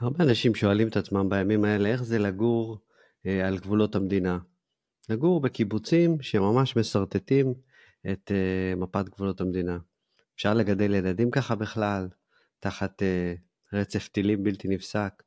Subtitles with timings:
[0.00, 2.78] הרבה אנשים שואלים את עצמם בימים האלה איך זה לגור
[3.26, 4.38] אה, על גבולות המדינה.
[5.08, 7.54] לגור בקיבוצים שממש משרטטים
[8.12, 9.78] את אה, מפת גבולות המדינה.
[10.36, 12.08] אפשר לגדל ילדים ככה בכלל,
[12.60, 13.34] תחת אה,
[13.72, 15.22] רצף טילים בלתי נפסק.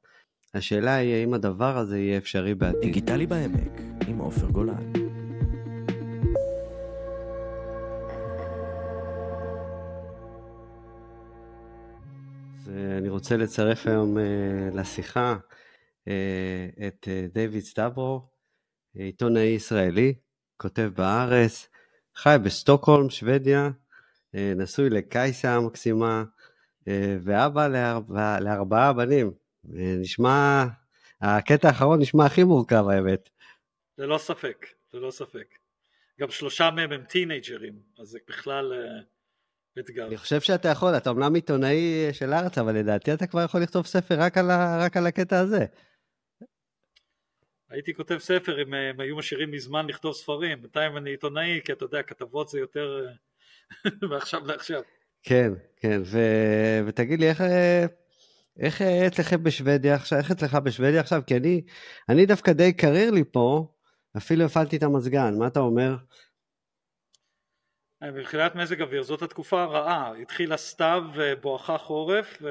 [0.54, 2.82] השאלה היא האם הדבר הזה יהיה אפשרי בעתיד.
[2.82, 5.01] דיגיטלי בעמק, עם עופר גולן.
[13.22, 14.22] רוצה לצרף היום uh,
[14.76, 16.08] לשיחה uh,
[16.88, 18.30] את uh, דיוויד סטברו,
[18.94, 20.14] עיתונאי ישראלי,
[20.58, 21.70] כותב בארץ,
[22.16, 23.70] חי בסטוקהולם, שוודיה,
[24.34, 26.24] נשוי לקייסה המקסימה,
[27.24, 29.32] ואבא לארבע, לארבעה בנים.
[30.02, 30.66] נשמע,
[31.22, 33.30] הקטע האחרון נשמע הכי מורכב האמת.
[33.98, 35.56] ללא ספק, ללא ספק.
[36.20, 38.74] גם שלושה מהם הם טינג'רים, אז זה בכלל...
[39.80, 40.08] אתגר.
[40.08, 43.86] אני חושב שאתה יכול, אתה אומנם עיתונאי של הארץ, אבל לדעתי אתה כבר יכול לכתוב
[43.86, 45.66] ספר רק על, ה, רק על הקטע הזה.
[47.70, 51.72] הייתי כותב ספר אם הם היו משאירים לי זמן לכתוב ספרים, בינתיים אני עיתונאי, כי
[51.72, 53.08] אתה יודע, כתבות זה יותר
[54.12, 54.82] מעכשיו לעכשיו.
[55.24, 56.20] כן, כן, ו...
[56.86, 57.44] ותגיד לי, איך,
[58.60, 61.22] איך אצלכם בשוודיה עכשיו, איך אצלך בשוודיה עכשיו?
[61.28, 61.62] כי אני,
[62.10, 63.68] אני דווקא די קריר לי פה,
[64.18, 65.96] אפילו הפעלתי את המזגן, מה אתה אומר?
[68.04, 72.42] מבחינת מזג אוויר זאת התקופה הרעה, התחילה סתיו ובואכה חורף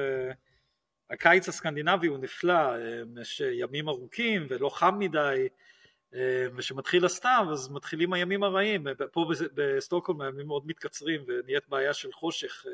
[1.09, 2.75] והקיץ הסקנדינבי הוא נפלא,
[3.21, 5.47] יש ימים ארוכים ולא חם מדי
[6.55, 12.65] וכשמתחיל הסתיו אז מתחילים הימים הרעים, פה בסטוקהולם הימים מאוד מתקצרים ונהיית בעיה של חושך,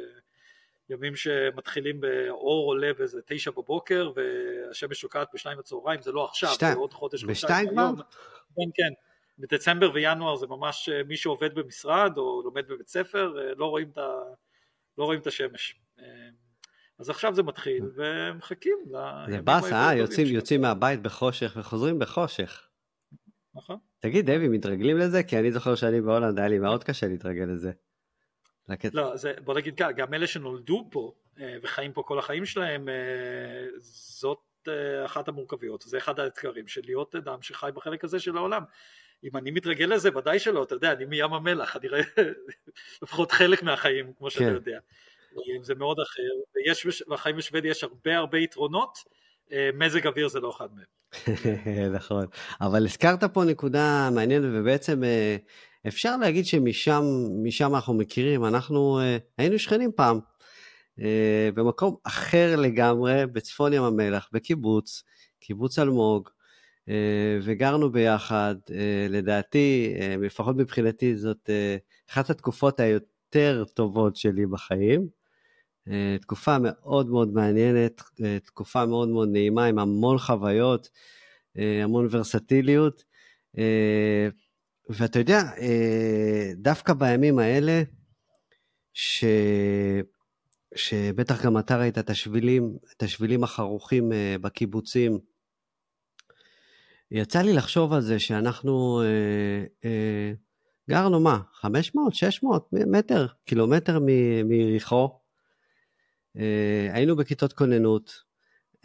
[0.90, 6.66] ימים שמתחילים באור עולה באיזה תשע בבוקר והשמש שוקעת בשניים בצהריים, זה לא עכשיו, שתי...
[6.66, 7.92] זה עוד חודש, בשתיים כבר?
[8.56, 9.07] כן כן
[9.38, 13.90] בדצמבר וינואר זה ממש אה, מי שעובד במשרד או לומד בבית ספר אה, לא רואים
[13.90, 14.08] את, ה,
[14.98, 15.80] לא רואים את השמש.
[16.00, 16.06] אה,
[17.00, 18.78] אז עכשיו זה מתחיל ומחכים
[19.30, 19.96] זה באסה, אה?
[19.96, 22.68] יוצאים, יוצאים מהבית בחושך וחוזרים בחושך.
[23.56, 23.78] נכון.
[24.00, 25.24] תגיד, דבי, מתרגלים לזה?
[25.24, 27.72] כי אני זוכר שאני בהולנד, היה לי מאוד קשה להתרגל לזה.
[28.70, 28.94] לקט...
[28.94, 31.14] לא, זה, בוא נגיד ככה, גם אלה שנולדו פה
[31.64, 32.88] וחיים פה כל החיים שלהם,
[33.80, 34.68] זאת
[35.06, 38.64] אחת המורכבויות, זה אחד האתגרים של להיות אדם שחי בחלק הזה של העולם.
[39.24, 42.02] אם אני מתרגל לזה, ודאי שלא, אתה יודע, אני מים המלח, אני רואה
[43.02, 44.54] לפחות חלק מהחיים, כמו שאתה כן.
[44.54, 44.80] יודע.
[45.62, 46.22] זה מאוד אחר,
[46.56, 48.98] ויש בחיים בשוודיה יש הרבה הרבה יתרונות,
[49.52, 50.86] אה, מזג אוויר זה לא אחד מהם.
[51.98, 52.26] נכון,
[52.62, 55.38] אבל הזכרת פה נקודה מעניינת, ובעצם אה,
[55.88, 60.20] אפשר להגיד שמשם אנחנו מכירים, אנחנו אה, היינו שכנים פעם,
[61.54, 65.04] במקום אחר לגמרי, בצפון ים המלח, בקיבוץ,
[65.40, 66.37] קיבוץ אלמוג, אה,
[67.42, 68.56] וגרנו ביחד.
[68.72, 71.50] אה, לדעתי, אה, לפחות מבחינתי, זאת
[72.10, 75.08] אחת התקופות היותר טובות שלי בחיים.
[76.22, 78.02] תקופה מאוד מאוד מעניינת,
[78.46, 80.90] תקופה מאוד מאוד נעימה, עם המון חוויות,
[81.56, 83.04] המון ורסטיליות.
[84.90, 85.42] ואתה יודע,
[86.56, 87.82] דווקא בימים האלה,
[88.94, 89.26] ש...
[90.76, 94.12] שבטח גם אתה ראית את השבילים, את השבילים החרוכים
[94.42, 95.20] בקיבוצים,
[97.12, 100.34] יצא לי לחשוב על זה שאנחנו אה, אה,
[100.90, 104.00] גרנו מה, 500, 600 מטר, קילומטר
[104.46, 105.20] מיריחו.
[106.38, 108.12] אה, היינו בכיתות כוננות,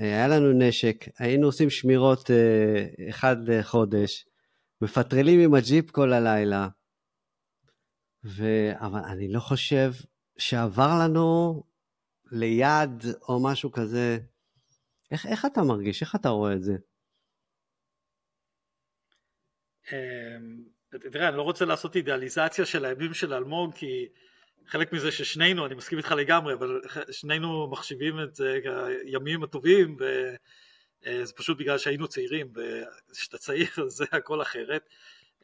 [0.00, 4.27] אה, היה לנו נשק, היינו עושים שמירות אה, אחד לחודש,
[4.81, 6.69] מפטרלים עם הג'יפ כל הלילה.
[8.25, 8.44] ו...
[8.75, 9.93] אבל אני לא חושב
[10.39, 11.62] שעבר לנו
[12.33, 14.19] ליד או משהו כזה.
[15.10, 16.03] איך, איך אתה מרגיש?
[16.03, 16.77] איך אתה רואה את זה?
[19.93, 20.65] אמ,
[21.12, 24.09] תראה, אני לא רוצה לעשות אידיאליזציה של הימים של אלמוג, כי
[24.66, 28.59] חלק מזה ששנינו, אני מסכים איתך לגמרי, אבל שנינו מחשיבים את זה
[29.10, 32.53] כימים הטובים, וזה פשוט בגלל שהיינו צעירים,
[33.10, 34.88] וכשאתה צעיר זה הכל אחרת.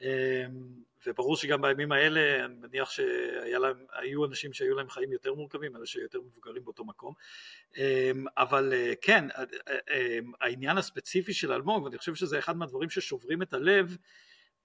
[0.00, 0.08] אמ,
[1.06, 6.20] וברור שגם בימים האלה, אני מניח שהיו אנשים שהיו להם חיים יותר מורכבים, אלה שיותר
[6.20, 7.14] מבוגרים באותו מקום.
[7.76, 8.72] אמ, אבל
[9.02, 9.24] כן,
[10.40, 13.96] העניין הספציפי של אלמוג, ואני חושב שזה אחד מהדברים ששוברים את הלב,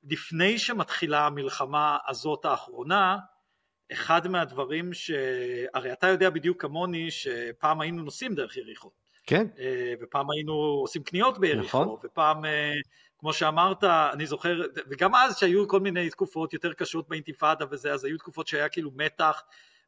[0.04, 3.18] לפני שמתחילה המלחמה הזאת האחרונה,
[3.92, 5.12] אחד מהדברים ש...
[5.74, 8.92] הרי אתה יודע בדיוק כמוני שפעם היינו נוסעים דרך יריחו.
[9.28, 9.48] כן.
[9.60, 11.98] אה, ופעם היינו עושים קניות ביריחו, נכון.
[12.04, 12.74] ופעם, אה,
[13.18, 18.06] כמו שאמרת, אני זוכר, וגם אז שהיו כל מיני תקופות יותר קשות באינתיפאדה וזה, אז
[18.06, 19.44] היו תקופות שהיה כאילו מתח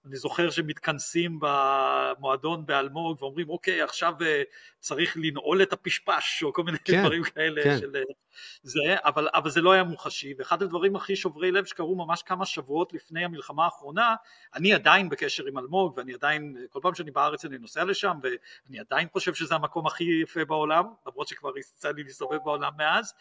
[0.06, 4.44] אני זוכר שמתכנסים במועדון באלמוג ואומרים אוקיי עכשיו אה,
[4.80, 7.80] צריך לנעול את הפשפש או כל מיני כן, דברים כאלה כן.
[7.80, 7.92] של
[8.64, 12.46] זה, אבל, אבל זה לא היה מוחשי ואחד הדברים הכי שוברי לב שקרו ממש כמה
[12.46, 14.16] שבועות לפני המלחמה האחרונה,
[14.56, 18.80] אני עדיין בקשר עם אלמוג ואני עדיין, כל פעם שאני בארץ אני נוסע לשם ואני
[18.80, 23.14] עדיין חושב שזה המקום הכי יפה בעולם, למרות שכבר יצא לי להסתובב בעולם מאז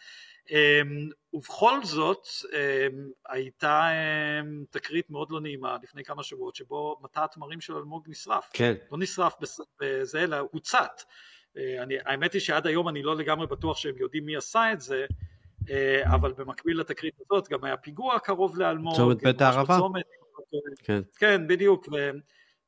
[1.33, 7.61] ובכל זאת אמ, הייתה אמ, תקרית מאוד לא נעימה לפני כמה שבועות שבו מטע התמרים
[7.61, 8.73] של אלמוג נשרף, כן.
[8.91, 9.35] לא נשרף
[9.81, 11.01] בזה אלא הוצת,
[11.57, 14.81] אה, אני, האמת היא שעד היום אני לא לגמרי בטוח שהם יודעים מי עשה את
[14.81, 15.05] זה,
[15.69, 19.77] אה, אבל במקביל לתקרית הזאת גם היה פיגוע קרוב לאלמוג, צומת בית הערבה,
[20.83, 21.01] כן.
[21.17, 22.09] כן בדיוק, ו,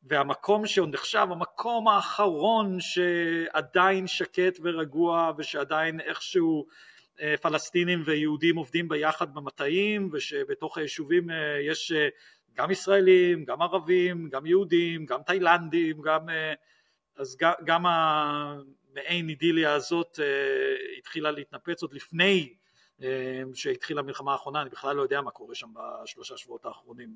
[0.03, 6.67] והמקום שעוד נחשב המקום האחרון שעדיין שקט ורגוע ושעדיין איכשהו
[7.41, 12.07] פלסטינים ויהודים עובדים ביחד במטעים ושבתוך היישובים אה, יש אה,
[12.55, 16.29] גם ישראלים, גם ערבים, גם יהודים, גם תאילנדים, גם,
[17.15, 20.19] אז גם המעין אידיליה הזאת
[20.97, 22.53] התחילה להתנפץ עוד לפני
[23.53, 25.67] שהתחילה המלחמה האחרונה, אני בכלל לא יודע מה קורה שם
[26.03, 27.09] בשלושה שבועות האחרונים.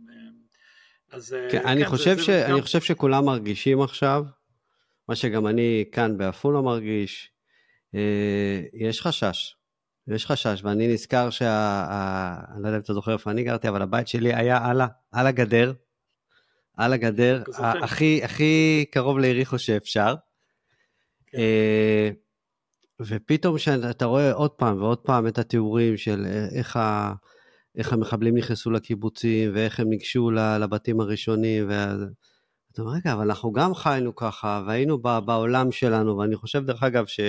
[1.11, 2.61] אז כן, כן, אני, חושב זה, ש, זה אני גם...
[2.61, 4.23] חושב שכולם מרגישים עכשיו,
[5.09, 7.31] מה שגם אני כאן בעפולה מרגיש,
[8.73, 9.55] יש חשש.
[10.07, 12.35] יש חשש, ואני נזכר שה...
[12.53, 14.87] אני לא יודע אם אתה זוכר איפה אני גרתי, אבל הבית שלי היה על, ה...
[15.11, 15.73] על הגדר,
[16.77, 20.15] על הגדר, הכי, הכי קרוב ליריחו שאפשר.
[21.27, 21.37] כן.
[21.37, 22.09] אה,
[23.01, 26.25] ופתאום כשאתה רואה עוד פעם ועוד פעם את התיאורים של
[26.55, 27.13] איך, ה...
[27.75, 33.75] איך המחבלים נכנסו לקיבוצים ואיך הם ניגשו לבתים הראשונים, ואתה אומר, רגע, אבל אנחנו גם
[33.75, 37.19] חיינו ככה, והיינו בעולם שלנו, ואני חושב, דרך אגב, ש...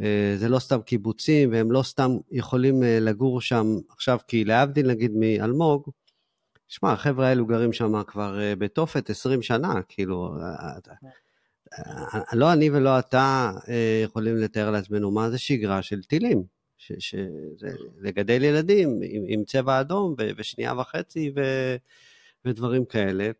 [0.00, 4.86] אה, זה לא סתם קיבוצים, והם לא סתם יכולים אה, לגור שם עכשיו, כי להבדיל
[4.86, 5.90] נגיד מאלמוג,
[6.68, 10.36] שמע, החבר'ה האלו גרים שם כבר אה, בתופת 20 שנה, כאילו,
[12.32, 13.52] לא אני ולא אתה
[14.04, 16.42] יכולים לתאר לעצמנו מה זה שגרה של טילים,
[17.98, 21.40] לגדל ילדים עם, עם צבע אדום ושנייה וחצי ו,
[22.44, 23.30] ודברים כאלה.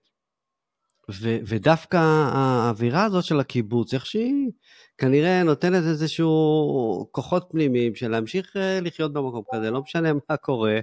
[1.10, 1.96] ו, ודווקא
[2.32, 4.50] האווירה הזאת של הקיבוץ, איך שהיא
[4.98, 10.80] כנראה נותנת איזשהו כוחות פנימיים של להמשיך אה, לחיות במקום כזה, לא משנה מה קורה.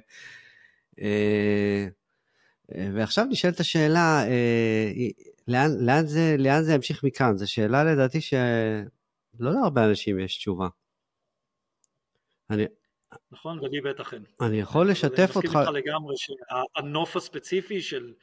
[1.02, 1.88] אה,
[2.76, 4.24] אה, ועכשיו נשאלת השאלה,
[5.48, 7.38] לאן, לאן, זה, לאן זה ימשיך מכאן?
[7.38, 10.68] זו שאלה לדעתי שלא להרבה אנשים יש תשובה.
[12.50, 12.66] אני,
[13.32, 14.24] נכון, ולי בטח אין.
[14.42, 15.38] אני יכול לשתף אותך...
[15.38, 18.14] אני מסכים איתך לגמרי שהנוף הספציפי של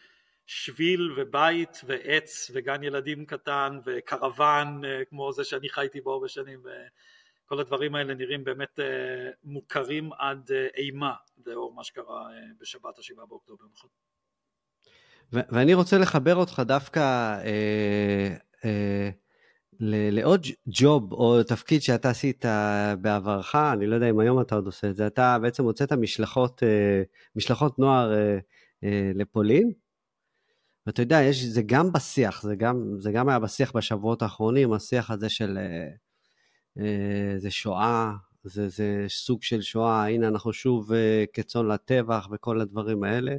[0.46, 6.60] שביל ובית ועץ וגן ילדים קטן וקרוון אה, כמו זה שאני חייתי בו הרבה שנים
[6.60, 11.14] וכל הדברים האלה נראים באמת אה, מוכרים עד אה, אימה
[11.46, 12.28] לאור מה שקרה
[12.60, 13.64] בשבת השבעה באוקטובר.
[13.72, 13.90] נכון.
[15.32, 17.00] ואני רוצה לחבר אותך דווקא
[17.44, 19.10] אה, אה,
[19.80, 22.44] לעוד ג'וב או תפקיד שאתה עשית
[23.00, 26.62] בעברך, אני לא יודע אם היום אתה עוד עושה את זה, אתה בעצם הוצאת משלחות,
[26.62, 27.02] אה,
[27.36, 28.38] משלחות נוער אה,
[28.84, 29.72] אה, לפולין,
[30.86, 35.10] ואתה יודע, יש, זה גם בשיח, זה גם, זה גם היה בשיח בשבועות האחרונים, השיח
[35.10, 35.88] הזה של אה,
[36.78, 38.12] אה, זה שואה,
[38.44, 43.32] זה, זה סוג של שואה, הנה אנחנו שוב אה, כצאן לטבח וכל הדברים האלה.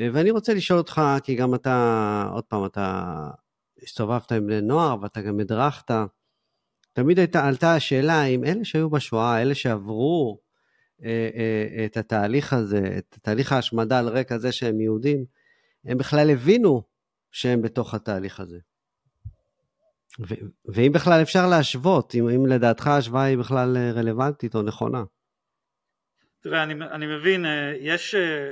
[0.00, 3.04] אה, ואני רוצה לשאול אותך, כי גם אתה, עוד פעם, אתה
[3.82, 5.90] הסתובבת עם בני נוער ואתה גם הדרכת,
[6.92, 10.38] תמיד הייתה, עלתה השאלה אם אלה שהיו בשואה, אלה שעברו
[11.04, 15.24] אה, אה, את התהליך הזה, את תהליך ההשמדה על רקע זה שהם יהודים,
[15.84, 16.82] הם בכלל הבינו
[17.30, 18.58] שהם בתוך התהליך הזה.
[20.20, 25.04] ו- ואם בכלל אפשר להשוות, אם, אם לדעתך ההשוואה היא בכלל אה, רלוונטית או נכונה.
[26.40, 28.50] תראה, אני, אני מבין, אה, יש, אה,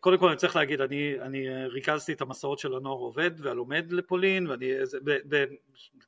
[0.00, 4.46] קודם כל אני צריך להגיד, אני, אני ריכזתי את המסעות של הנוער עובד והלומד לפולין,
[4.46, 4.72] ואני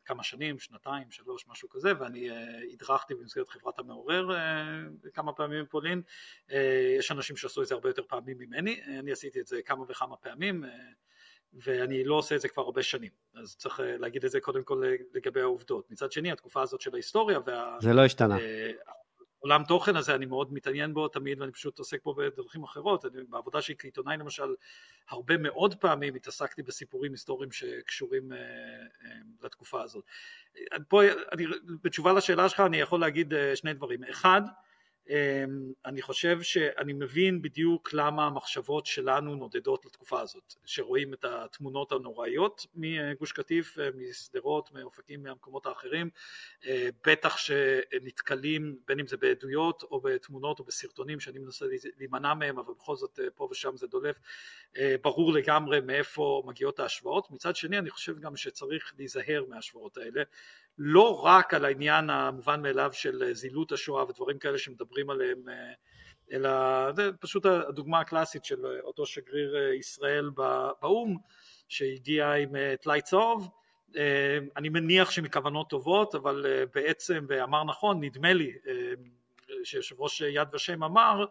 [0.02, 2.28] בכמה שנים, שנתיים, שלוש, משהו כזה, ואני
[2.72, 4.28] הדרכתי במסגרת חברת המעורר
[5.14, 6.02] כמה פעמים בפולין,
[6.98, 10.16] יש אנשים שעשו את זה הרבה יותר פעמים ממני, אני עשיתי את זה כמה וכמה
[10.16, 10.64] פעמים,
[11.52, 14.82] ואני לא עושה את זה כבר הרבה שנים, אז צריך להגיד את זה קודם כל
[15.14, 15.90] לגבי העובדות.
[15.90, 17.76] מצד שני, התקופה הזאת של ההיסטוריה וה...
[17.80, 18.36] זה לא השתנה.
[19.44, 23.24] עולם תוכן הזה אני מאוד מתעניין בו תמיד ואני פשוט עוסק בו בדרכים אחרות, אני,
[23.28, 24.54] בעבודה שלי כעיתונאי למשל
[25.08, 29.06] הרבה מאוד פעמים התעסקתי בסיפורים היסטוריים שקשורים uh, uh,
[29.46, 30.04] לתקופה הזאת.
[30.88, 31.46] פה אני,
[31.82, 34.42] בתשובה לשאלה שלך אני יכול להגיד uh, שני דברים, אחד
[35.84, 42.66] אני חושב שאני מבין בדיוק למה המחשבות שלנו נודדות לתקופה הזאת, שרואים את התמונות הנוראיות
[42.74, 46.10] מגוש קטיף, משדרות, מאופקים, מהמקומות האחרים,
[46.66, 51.66] אה, בטח שנתקלים בין אם זה בעדויות או בתמונות או בסרטונים שאני מנסה
[51.98, 54.16] להימנע מהם אבל בכל זאת אה, פה ושם זה דולף,
[54.76, 60.22] אה, ברור לגמרי מאיפה מגיעות ההשוואות, מצד שני אני חושב גם שצריך להיזהר מההשוואות האלה
[60.78, 65.72] לא רק על העניין המובן מאליו של זילות השואה ודברים כאלה שמדברים עליהם, אה,
[66.32, 66.50] אלא
[66.92, 71.16] זה פשוט הדוגמה הקלאסית של אותו שגריר אה, ישראל באו"ם
[71.68, 73.48] שהגיע עם אה, טלאי צהוב,
[74.56, 78.52] אני מניח שמכוונות טובות, אבל בעצם, ואמר נכון, נדמה לי
[79.64, 81.26] שיושב ראש יד ושם אמר, אמ,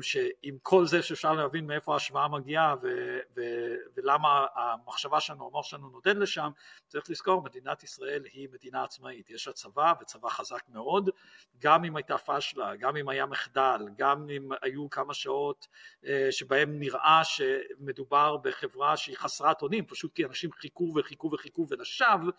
[0.00, 5.88] שעם כל זה שאפשר להבין מאיפה ההשוואה מגיעה ו- ו- ולמה המחשבה שלנו, המוח שלנו
[5.88, 6.50] נודד לשם,
[6.88, 11.10] צריך לזכור, מדינת ישראל היא מדינה עצמאית, יש לה צבא וצבא חזק מאוד,
[11.58, 15.66] גם אם הייתה פשלה, גם אם היה מחדל, גם אם היו כמה שעות
[16.06, 22.32] אה, שבהם נראה שמדובר בחברה שהיא חסרת אונים, פשוט כי אנשים חיכו וחיכו וחיכו ולשווא,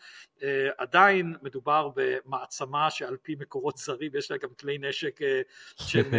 [0.44, 5.42] אה, עדיין מדובר במעצמה שעל פי מקורות זרים, יש לה גם כלי נשק אה,
[5.76, 6.12] שהם,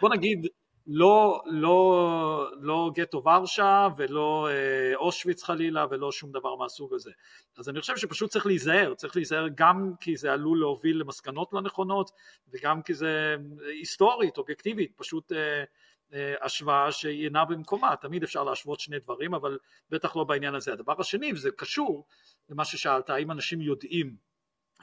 [0.00, 0.46] בוא נגיד נגיד
[0.88, 7.10] לא, לא, לא גטו ורשה ולא אה, אושוויץ חלילה ולא שום דבר מהסוג הזה.
[7.58, 11.62] אז אני חושב שפשוט צריך להיזהר, צריך להיזהר גם כי זה עלול להוביל למסקנות לא
[11.62, 12.10] נכונות
[12.52, 13.36] וגם כי זה
[13.78, 15.64] היסטורית, אובייקטיבית, פשוט אה,
[16.12, 19.58] אה, השוואה שהיא אינה במקומה, תמיד אפשר להשוות שני דברים אבל
[19.90, 20.72] בטח לא בעניין הזה.
[20.72, 22.06] הדבר השני, וזה קשור
[22.48, 24.16] למה ששאלת, האם אנשים יודעים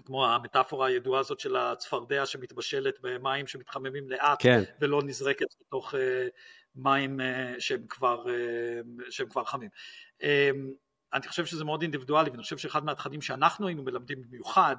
[0.06, 4.64] כמו המטאפורה הידועה הזאת של הצפרדע שמתבשלת במים שמתחממים לאט כן.
[4.82, 6.28] ולא נזרקת לתוך אה,
[6.76, 9.70] מים אה, שהם כבר, אה, שהם כבר חמים.
[11.14, 14.76] אני חושב שזה מאוד אינדיבידואלי ואני חושב שאחד מהתכנים שאנחנו היינו מלמדים במיוחד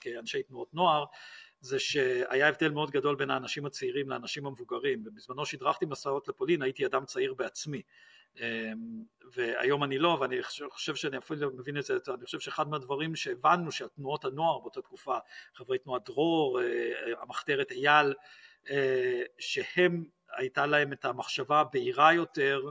[0.00, 1.04] כאנשי תנועות נוער
[1.60, 6.86] זה שהיה הבדל מאוד גדול בין האנשים הצעירים לאנשים המבוגרים ובזמנו שהדרכתי מסעות לפולין הייתי
[6.86, 7.82] אדם צעיר בעצמי
[9.32, 10.36] והיום אני לא, ואני
[10.68, 15.18] חושב שאני אפילו מבין את זה, אני חושב שאחד מהדברים שהבנו שהתנועות הנוער באותה תקופה,
[15.54, 18.14] חברי תנועת דרור, אה, המחתרת אייל,
[18.70, 20.04] אה, שהם,
[20.36, 22.62] הייתה להם את המחשבה הבהירה יותר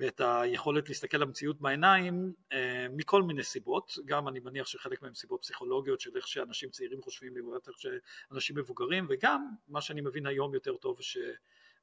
[0.00, 5.42] ואת היכולת להסתכל למציאות בעיניים אה, מכל מיני סיבות, גם אני מניח שחלק מהם סיבות
[5.42, 10.54] פסיכולוגיות של איך שאנשים צעירים חושבים לעומת איך שאנשים מבוגרים, וגם מה שאני מבין היום
[10.54, 11.18] יותר טוב ש...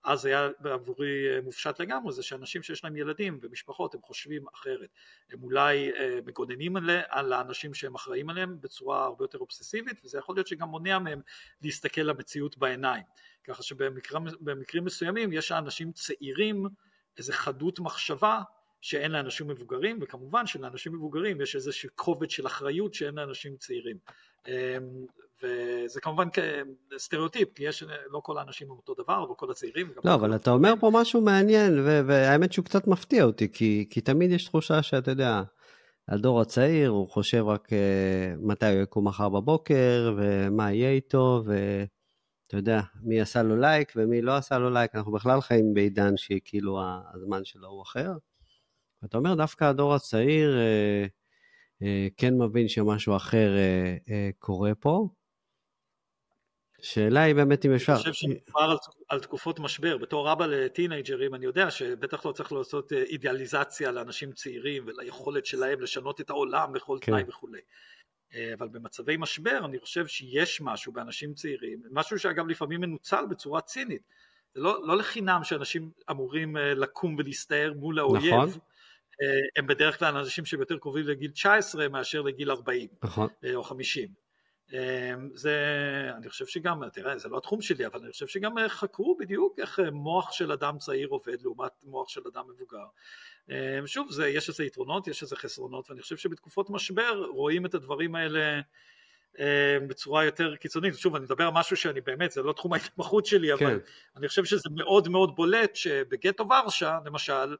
[0.08, 4.90] אז היה עבורי אה, מופשט לגמרי, זה שאנשים שיש להם ילדים ומשפחות הם חושבים אחרת,
[5.32, 6.76] הם אולי אה, מגוננים
[7.10, 11.22] על האנשים שהם אחראים עליהם בצורה הרבה יותר אובססיבית וזה יכול להיות שגם מונע מהם
[11.62, 13.04] להסתכל למציאות בעיניים,
[13.44, 16.66] ככה שבמקרים מסוימים יש לאנשים צעירים
[17.18, 18.42] איזה חדות מחשבה
[18.82, 23.98] שאין לאנשים מבוגרים וכמובן שלאנשים מבוגרים יש איזשהו כובד של אחריות שאין לאנשים צעירים.
[24.48, 24.54] אמ,
[25.44, 26.28] וזה כמובן
[26.98, 29.92] סטריאוטיפ, כי יש, לא כל האנשים הם אותו דבר, לא כל הצעירים.
[30.06, 34.32] לא, אבל אתה אומר פה משהו מעניין, והאמת שהוא קצת מפתיע אותי, כי, כי תמיד
[34.32, 35.42] יש תחושה שאתה יודע,
[36.08, 37.76] הדור הצעיר, הוא חושב רק uh,
[38.38, 44.22] מתי הוא יקום מחר בבוקר, ומה יהיה איתו, ואתה יודע, מי עשה לו לייק ומי
[44.22, 46.80] לא עשה לו לייק, אנחנו בכלל חיים בעידן שכאילו
[47.14, 48.12] הזמן שלו הוא אחר.
[49.02, 51.10] ואתה אומר, דווקא הדור הצעיר uh,
[51.84, 51.86] uh,
[52.18, 55.08] כן מבין שמשהו אחר uh, uh, קורה פה.
[56.82, 57.94] שאלה היא באמת אם אפשר.
[57.94, 58.78] אני חושב שמדובר על,
[59.10, 64.32] על תקופות משבר, בתור אבא לטינג'רים אני יודע שבטח לא צריך לעשות אה, אידיאליזציה לאנשים
[64.32, 67.12] צעירים וליכולת שלהם לשנות את העולם בכל כן.
[67.12, 67.60] תנאי וכולי.
[68.34, 73.62] אה, אבל במצבי משבר אני חושב שיש משהו באנשים צעירים, משהו שאגב לפעמים מנוצל בצורה
[73.62, 74.02] צינית.
[74.54, 78.34] זה לא, לא לחינם שאנשים אמורים אה, לקום ולהסתער מול האויב.
[78.34, 78.50] נכון.
[79.58, 83.28] הם בדרך כלל אנשים שהם יותר קרובים לגיל 19 מאשר לגיל 40 נכון.
[83.56, 84.27] או 50.
[84.74, 85.56] אמ, זה,
[86.18, 89.60] אני חושב שגם, תראה, זה לא התחום שלי, אבל אני חושב שגם אה, חקרו בדיוק
[89.60, 92.86] איך אה, מוח של אדם צעיר עובד לעומת מוח של אדם מבוגר.
[93.50, 97.74] אמ, שוב, זה, יש איזה יתרונות, יש איזה חסרונות, ואני חושב שבתקופות משבר רואים את
[97.74, 98.60] הדברים האלה
[99.40, 99.44] אמ,
[99.88, 100.96] בצורה יותר קיצונית.
[100.96, 103.78] שוב, אני מדבר על משהו שאני באמת, זה לא תחום ההתמחות שלי, אבל כן.
[104.18, 107.56] אני חושב שזה מאוד מאוד בולט שבגטו ורשה, למשל,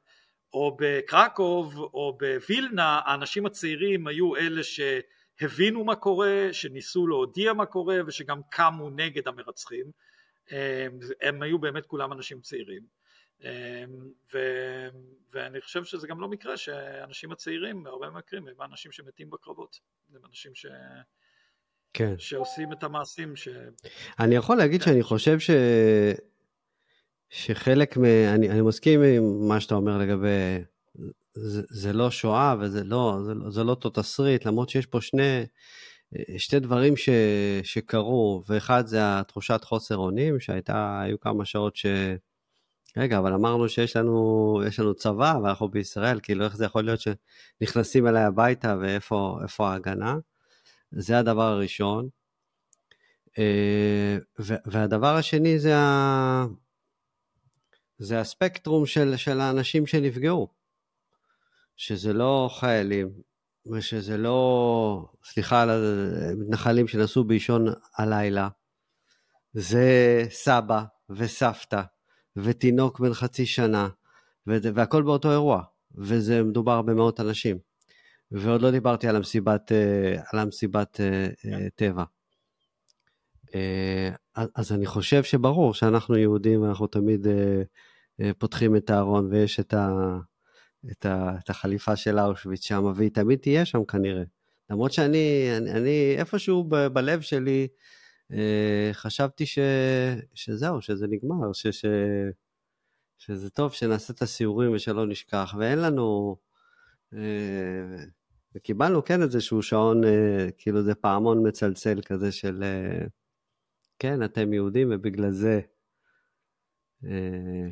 [0.52, 4.80] או בקרקוב, או בווילנה, האנשים הצעירים היו אלה ש...
[5.40, 9.90] הבינו מה קורה, שניסו להודיע מה קורה ושגם קמו נגד המרצחים.
[11.20, 12.82] הם היו באמת כולם אנשים צעירים.
[14.34, 14.38] ו,
[15.32, 19.78] ואני חושב שזה גם לא מקרה שהאנשים הצעירים בהרבה מקרים הם האנשים שמתים בקרבות,
[20.14, 20.66] הם אנשים ש...
[21.92, 22.14] כן.
[22.18, 23.48] שעושים את המעשים ש...
[24.20, 25.50] אני יכול להגיד שאני חושב ש...
[27.30, 28.04] שחלק מ...
[28.04, 30.64] אני, אני מסכים עם מה שאתה אומר לגבי
[31.40, 35.00] זה, זה לא שואה וזה לא, זה, לא, זה לא אותו תסריט, למרות שיש פה
[35.00, 35.44] שני,
[36.38, 37.08] שתי דברים ש,
[37.62, 41.86] שקרו, ואחד זה התחושת חוסר אונים, שהייתה, היו כמה שעות ש...
[42.96, 48.06] רגע, אבל אמרנו שיש לנו, לנו צבא ואנחנו בישראל, כאילו איך זה יכול להיות שנכנסים
[48.06, 50.16] אליי הביתה ואיפה ההגנה?
[50.90, 52.08] זה הדבר הראשון.
[53.38, 54.18] אה,
[54.66, 56.46] והדבר השני זה, ה...
[57.98, 60.57] זה הספקטרום של, של האנשים שנפגעו.
[61.78, 63.10] שזה לא חיילים,
[63.72, 65.70] ושזה לא, סליחה על
[66.30, 67.66] המתנחלים שנסעו באישון
[67.96, 68.48] הלילה,
[69.52, 71.82] זה סבא וסבתא
[72.36, 73.88] ותינוק בן חצי שנה,
[74.46, 75.62] והכל באותו אירוע,
[75.94, 77.58] וזה מדובר במאות אנשים.
[78.30, 81.68] ועוד לא דיברתי על המסיבת, אה, על המסיבת אה, כן.
[81.68, 82.04] טבע.
[83.54, 84.10] אה,
[84.54, 87.26] אז אני חושב שברור שאנחנו יהודים, אנחנו תמיד
[88.38, 89.88] פותחים את הארון ויש את, ה,
[90.90, 94.22] את, ה, את החליפה של אושוויץ שם, והיא תמיד תהיה שם כנראה.
[94.70, 97.68] למרות שאני אני, אני איפשהו ב, בלב שלי
[98.92, 99.58] חשבתי ש,
[100.34, 101.84] שזהו, שזה נגמר, ש, ש,
[103.18, 106.36] שזה טוב שנעשה את הסיורים ושלא נשכח, ואין לנו...
[108.54, 113.06] וקיבלנו כן איזשהו שעון, אה, כאילו זה פעמון מצלצל כזה של, אה,
[113.98, 115.60] כן, אתם יהודים ובגלל זה.
[117.04, 117.68] אה,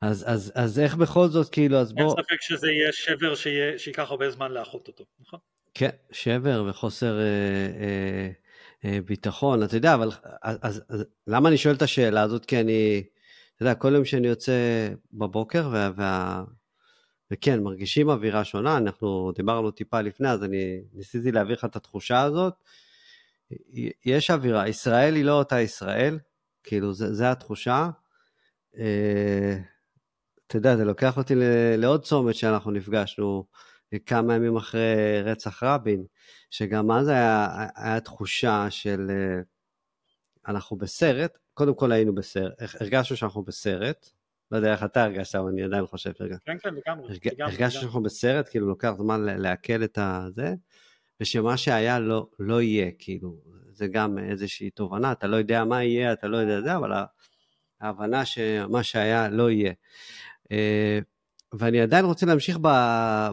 [0.00, 2.02] אז, אז, אז איך בכל זאת, כאילו, אז בוא...
[2.02, 5.38] אין ספק שזה יהיה שבר שיה, שייקח הרבה זמן לאחות אותו, נכון?
[5.74, 8.30] כן, שבר וחוסר אה, אה,
[8.84, 10.10] אה, ביטחון, אתה יודע, אבל
[10.42, 12.44] אז, אז, אז למה אני שואל את השאלה הזאת?
[12.44, 13.02] כי אני,
[13.54, 16.44] אתה יודע, כל יום שאני יוצא בבוקר, וה, וה,
[17.30, 22.22] וכן, מרגישים אווירה שונה, אנחנו דיברנו טיפה לפני, אז אני ניסיתי להעביר לך את התחושה
[22.22, 22.54] הזאת.
[24.04, 26.18] יש אווירה, ישראל היא לא אותה ישראל,
[26.64, 27.88] כאילו, זה התחושה.
[28.78, 29.56] אה,
[30.46, 31.34] אתה יודע, זה לוקח אותי
[31.76, 33.46] לעוד צומת שאנחנו נפגשנו
[34.06, 36.04] כמה ימים אחרי רצח רבין,
[36.50, 39.40] שגם אז היה, היה תחושה של אה,
[40.48, 44.10] אנחנו בסרט, קודם כל היינו בסרט, הרגשנו שאנחנו בסרט,
[44.50, 46.42] לא יודע איך אתה הרגשת, אבל אני עדיין חושב שהרגשת.
[46.44, 47.18] כן, כן, לגמרי.
[47.40, 50.54] הרגשת שאנחנו בסרט, כאילו לוקח זמן לעכל את הזה,
[51.20, 53.36] ושמה שהיה לא, לא יהיה, כאילו,
[53.72, 56.92] זה גם איזושהי תובנה, אתה לא יודע מה יהיה, אתה לא יודע זה, אבל
[57.80, 59.72] ההבנה שמה שהיה לא יהיה.
[60.52, 60.98] אה,
[61.58, 62.58] ואני עדיין רוצה להמשיך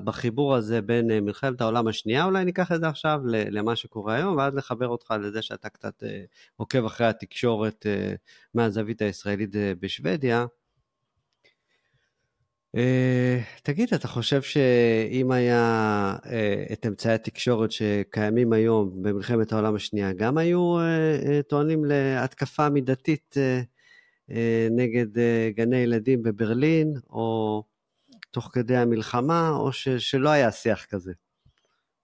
[0.04, 4.38] בחיבור הזה בין אה, מלחמת העולם השנייה, אולי ניקח את זה עכשיו למה שקורה היום,
[4.38, 6.24] ואז לחבר אותך לזה שאתה קצת אה,
[6.56, 7.86] עוקב אחרי התקשורת
[8.54, 10.46] מהזווית הישראלית בשוודיה.
[13.64, 16.16] תגיד, אתה חושב שאם היה
[16.74, 20.76] את אמצעי התקשורת שקיימים היום במלחמת העולם השנייה, גם היו
[21.50, 23.36] טוענים להתקפה מידתית
[24.72, 27.64] נגד uh, גני ילדים בברלין, או
[28.32, 31.12] תוך כדי המלחמה, או ש, שלא היה שיח כזה?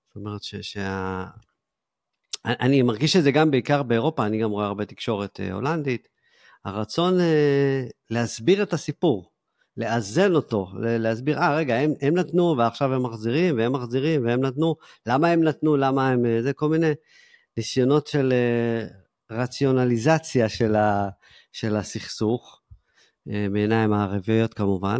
[0.07, 1.25] זאת אומרת ש, שה...
[2.45, 6.07] אני מרגיש את זה גם בעיקר באירופה, אני גם רואה הרבה תקשורת uh, הולנדית.
[6.65, 7.17] הרצון
[8.09, 9.31] להסביר את הסיפור.
[9.79, 14.75] לאזן אותו, להסביר, אה, רגע, הם, הם נתנו ועכשיו הם מחזירים, והם מחזירים, והם נתנו,
[15.05, 16.91] למה הם נתנו, למה הם, אה, זה כל מיני
[17.57, 18.87] ניסיונות של אה,
[19.37, 21.09] רציונליזציה של, ה,
[21.51, 22.61] של הסכסוך,
[23.31, 24.97] אה, מעיניים הערביות כמובן.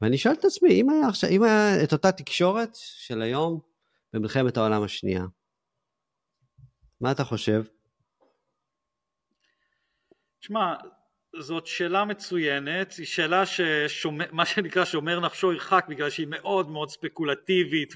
[0.00, 3.60] ואני שואל את עצמי, אם היה, עכשיו, אם היה את אותה תקשורת של היום
[4.12, 5.22] במלחמת העולם השנייה,
[7.00, 7.62] מה אתה חושב?
[10.40, 10.74] שמע,
[11.40, 16.88] זאת שאלה מצוינת, היא שאלה ששומר, מה שנקרא שומר נפשו ירחק בגלל שהיא מאוד מאוד
[16.88, 17.94] ספקולטיבית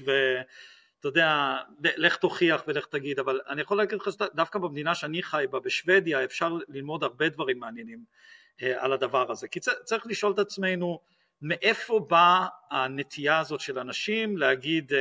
[0.99, 5.45] ואתה יודע, לך תוכיח ולך תגיד, אבל אני יכול להגיד לך שדווקא במדינה שאני חי
[5.51, 8.03] בה, בשוודיה, אפשר ללמוד הרבה דברים מעניינים
[8.61, 10.99] אה, על הדבר הזה, כי צריך לשאול את עצמנו
[11.41, 14.99] מאיפה באה הנטייה הזאת של אנשים להגיד אה,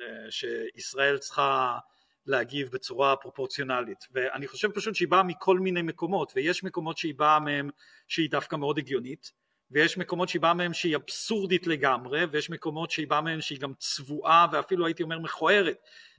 [0.00, 1.78] אה, שישראל צריכה
[2.26, 4.04] להגיב בצורה פרופורציונלית?
[4.12, 7.70] ואני חושב פשוט שהיא באה מכל מיני מקומות ויש מקומות שהיא באה מהם
[8.08, 9.32] שהיא דווקא מאוד הגיונית
[9.72, 13.72] ויש מקומות שהיא באה מהם שהיא אבסורדית לגמרי ויש מקומות שהיא באה מהם שהיא גם
[13.78, 15.76] צבועה ואפילו הייתי אומר מכוערת.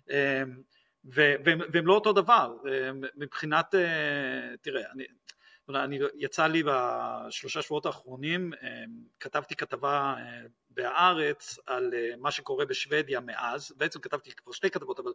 [0.09, 0.15] אמ,
[1.05, 2.55] והם לא אותו דבר.
[2.67, 5.03] אמ, מבחינת אה, תראה אני
[5.69, 8.69] אני, יצא לי בשלושה שבועות האחרונים, אמ,
[9.19, 14.99] כתבתי כתבה אה, בהארץ על אה, מה שקורה בשוודיה מאז, בעצם כתבתי כבר שתי כתבות,
[14.99, 15.11] אבל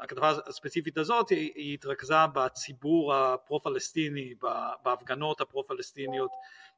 [0.00, 4.34] הכתבה הספציפית הזאת היא, היא התרכזה בציבור הפרו-פלסטיני,
[4.82, 6.30] בהפגנות הפרו-פלסטיניות,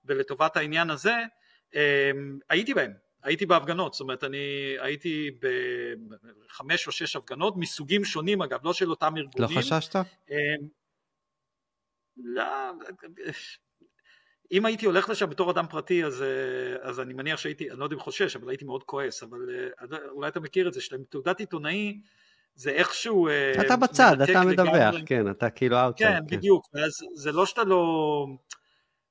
[0.05, 1.15] ולטובת העניין הזה
[1.75, 5.31] אמ, הייתי בהם, הייתי בהפגנות, זאת אומרת אני הייתי
[6.47, 9.57] בחמש או שש הפגנות מסוגים שונים אגב, לא של אותם ארגונים.
[9.57, 9.97] לא חששת?
[12.17, 12.45] לא,
[14.53, 16.25] אם הייתי הולך לשם בתור אדם פרטי אז,
[16.81, 19.39] אז אני מניח שהייתי, אני לא יודע אם חושש, אבל הייתי מאוד כועס, אבל
[20.11, 22.01] אולי אתה מכיר את זה, שאתה עם תעודת עיתונאי
[22.55, 23.29] זה איכשהו...
[23.67, 25.03] אתה בצד, אתה מדווח, לגמרי.
[25.07, 26.11] כן, אתה כאילו outside.
[26.11, 28.27] כן, כן, בדיוק, ואז זה לא שאתה לא...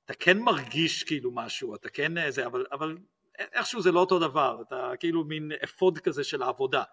[0.09, 2.97] אתה כן מרגיש כאילו משהו, אתה כן זה, אבל, אבל
[3.39, 6.83] איכשהו זה לא אותו דבר, אתה כאילו מין אפוד כזה של העבודה.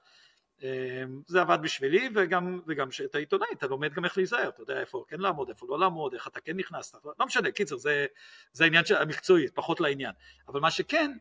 [0.62, 0.68] אמ,
[1.26, 5.04] זה עבד בשבילי וגם, וגם שאתה עיתונאי אתה לומד גם איך להיזהר, אתה יודע איפה
[5.08, 8.06] כן לעמוד, איפה לא לעמוד, איך אתה כן נכנס, לא משנה, קיצר זה,
[8.52, 10.12] זה העניין המקצועי, פחות לעניין,
[10.48, 11.12] אבל מה שכן,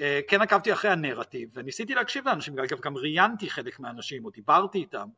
[0.00, 4.78] אה, כן עקבתי אחרי הנרטיב וניסיתי להקשיב לאנשים, אגב גם ראיינתי חלק מהאנשים או דיברתי
[4.78, 5.08] איתם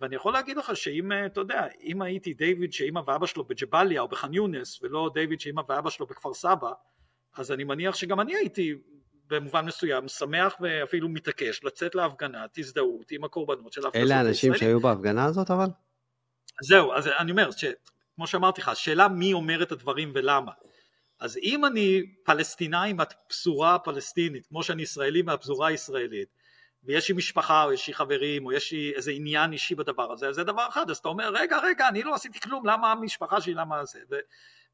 [0.00, 4.00] ואני יכול להגיד לך שאם, אה, אתה יודע, אם הייתי דיוויד שאימא ואבא שלו בג'באליה
[4.00, 6.72] או בח'אן יונס ולא דיוויד שאימא ואבא שלו בכפר סבא
[7.36, 8.74] אז אני מניח שגם אני הייתי
[9.26, 14.04] במובן מסוים שמח ואפילו מתעקש לצאת להפגנה, תזדהות עם הקורבנות של ההפגנה.
[14.04, 15.68] אלה האנשים שהיו בהפגנה הזאת אבל?
[16.62, 17.64] זהו, אז אני אומר, ש,
[18.14, 20.52] כמו שאמרתי לך, השאלה מי אומר את הדברים ולמה.
[21.20, 26.28] אז אם אני פלסטינאי מהפזורה הפלסטינית, כמו שאני ישראלי מהפזורה הישראלית,
[26.84, 30.28] ויש לי משפחה או יש לי חברים או יש לי איזה עניין אישי בדבר הזה,
[30.28, 33.40] אז זה דבר אחד, אז אתה אומר רגע רגע אני לא עשיתי כלום, למה המשפחה
[33.40, 34.16] שלי, למה זה, ו,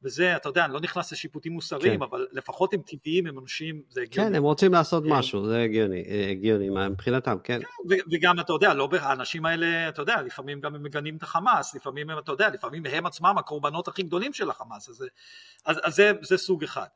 [0.02, 2.02] וזה, אתה יודע, אני לא נכנס לשיפוטים מוסריים, כן.
[2.02, 4.28] אבל לפחות הם טבעיים, הם אנושיים, זה הגיוני.
[4.28, 5.12] כן, הם רוצים לעשות הם...
[5.12, 7.60] משהו, זה הגיוני, הגיוני מבחינתם, כן.
[7.88, 11.74] כן וגם, אתה יודע, לא, האנשים האלה, אתה יודע, לפעמים גם הם מגנים את החמאס,
[11.74, 15.04] לפעמים הם, אתה יודע, לפעמים הם עצמם הקורבנות הכי גדולים של החמאס, אז,
[15.64, 16.86] אז, אז זה, זה סוג אחד.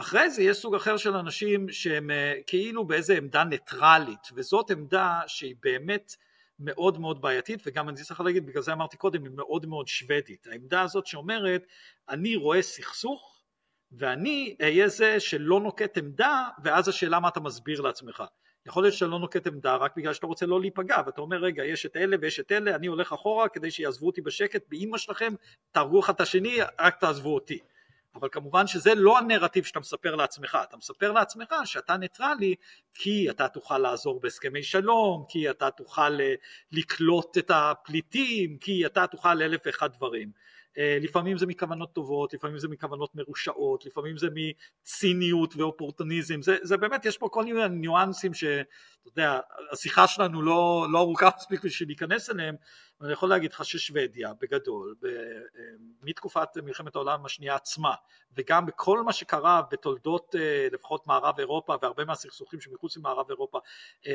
[0.00, 5.20] אחרי זה יש סוג אחר של אנשים שהם אה, כאילו באיזה עמדה ניטרלית, וזאת עמדה
[5.26, 6.16] שהיא באמת
[6.58, 10.46] מאוד מאוד בעייתית וגם אני צריך להגיד בגלל זה אמרתי קודם היא מאוד מאוד שוודית.
[10.46, 11.66] העמדה הזאת שאומרת
[12.08, 13.42] אני רואה סכסוך
[13.92, 18.22] ואני אהיה זה שלא נוקט עמדה ואז השאלה מה אתה מסביר לעצמך.
[18.66, 21.64] יכול להיות שאתה לא נוקט עמדה רק בגלל שאתה רוצה לא להיפגע ואתה אומר רגע
[21.64, 25.34] יש את אלה ויש את אלה אני הולך אחורה כדי שיעזבו אותי בשקט באימא שלכם
[25.72, 27.58] תהרגו אחד את השני רק תעזבו אותי
[28.20, 32.54] אבל כמובן שזה לא הנרטיב שאתה מספר לעצמך, אתה מספר לעצמך שאתה ניטרלי
[32.94, 36.34] כי אתה תוכל לעזור בהסכמי שלום, כי אתה תוכל אה,
[36.72, 40.30] לקלוט את הפליטים, כי אתה תוכל אלף ואחד דברים.
[40.78, 46.76] אה, לפעמים זה מכוונות טובות, לפעמים זה מכוונות מרושעות, לפעמים זה מציניות ואופורטוניזם, זה, זה
[46.76, 48.62] באמת, יש פה כל מיני ניואנסים שאתה
[49.06, 49.40] יודע,
[49.72, 52.54] השיחה שלנו לא, לא ארוכה מספיק בשביל להיכנס אליהם,
[53.00, 55.10] ואני יכול להגיד לך ששוודיה בגדול, אה,
[56.02, 57.94] מתקופת מלחמת העולם השנייה עצמה,
[58.36, 63.58] וגם בכל מה שקרה בתולדות אה, לפחות מערב אירופה והרבה מהסכסוכים שמחוץ למערב אירופה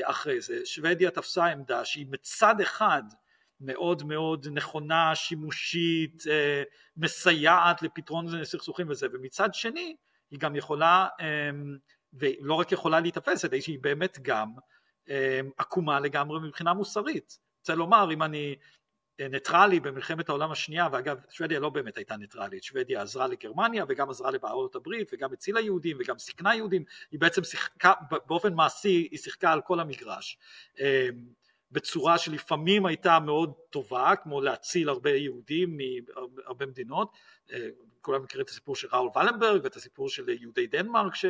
[0.04, 3.04] אחרי זה, שוודיה תפסה עמדה שהיא מצד אחד
[3.62, 6.64] מאוד מאוד נכונה, שימושית, אה,
[6.98, 9.96] מסייעת לפתרון סכסוכים וזה, ומצד שני
[10.32, 11.78] היא גם יכולה, אמ,
[12.14, 14.50] ולא רק יכולה להיתפס, אלא שהיא באמת גם
[15.10, 17.40] אמ, עקומה לגמרי מבחינה מוסרית.
[17.60, 18.56] רוצה לומר, אם אני
[19.20, 24.10] אה, ניטרלי במלחמת העולם השנייה, ואגב שוודיה לא באמת הייתה ניטרלית, שוודיה עזרה לגרמניה וגם
[24.10, 27.94] עזרה לבעלות הברית וגם הצילה יהודים וגם סיכנה יהודים, היא בעצם שיחקה,
[28.28, 30.38] באופן מעשי היא שיחקה על כל המגרש.
[31.74, 37.12] בצורה שלפעמים הייתה מאוד טובה, כמו להציל הרבה יהודים מהרבה מדינות,
[37.54, 37.68] אה,
[38.02, 41.26] כולם מכירים את הסיפור של ראול ולנברג ואת הסיפור של יהודי דנמרק ש...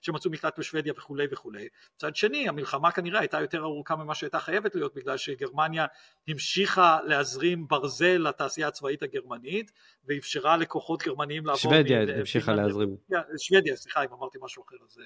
[0.00, 1.68] שמצאו מקלט בשוודיה וכולי וכולי.
[1.96, 5.86] מצד שני המלחמה כנראה הייתה יותר ארוכה ממה שהייתה חייבת להיות בגלל שגרמניה
[6.28, 9.72] המשיכה להזרים ברזל לתעשייה הצבאית הגרמנית
[10.04, 11.60] ואפשרה לכוחות גרמניים לעבור...
[11.60, 12.00] שוודיה.
[12.18, 12.96] המשיכה להזרים.
[13.38, 15.04] שוודיה, סליחה אם אמרתי משהו אחר אז אה,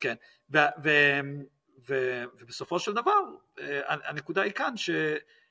[0.00, 0.14] כן.
[0.52, 0.58] ו...
[0.84, 0.90] ו...
[1.88, 3.20] ו, ובסופו של דבר
[3.60, 4.90] אה, הנקודה היא כאן ש,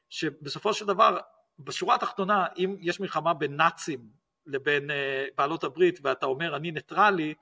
[0.09, 1.17] שבסופו של דבר
[1.59, 3.99] בשורה התחתונה אם יש מלחמה בין נאצים
[4.45, 7.33] לבין אה, בעלות הברית ואתה אומר אני ניטרלי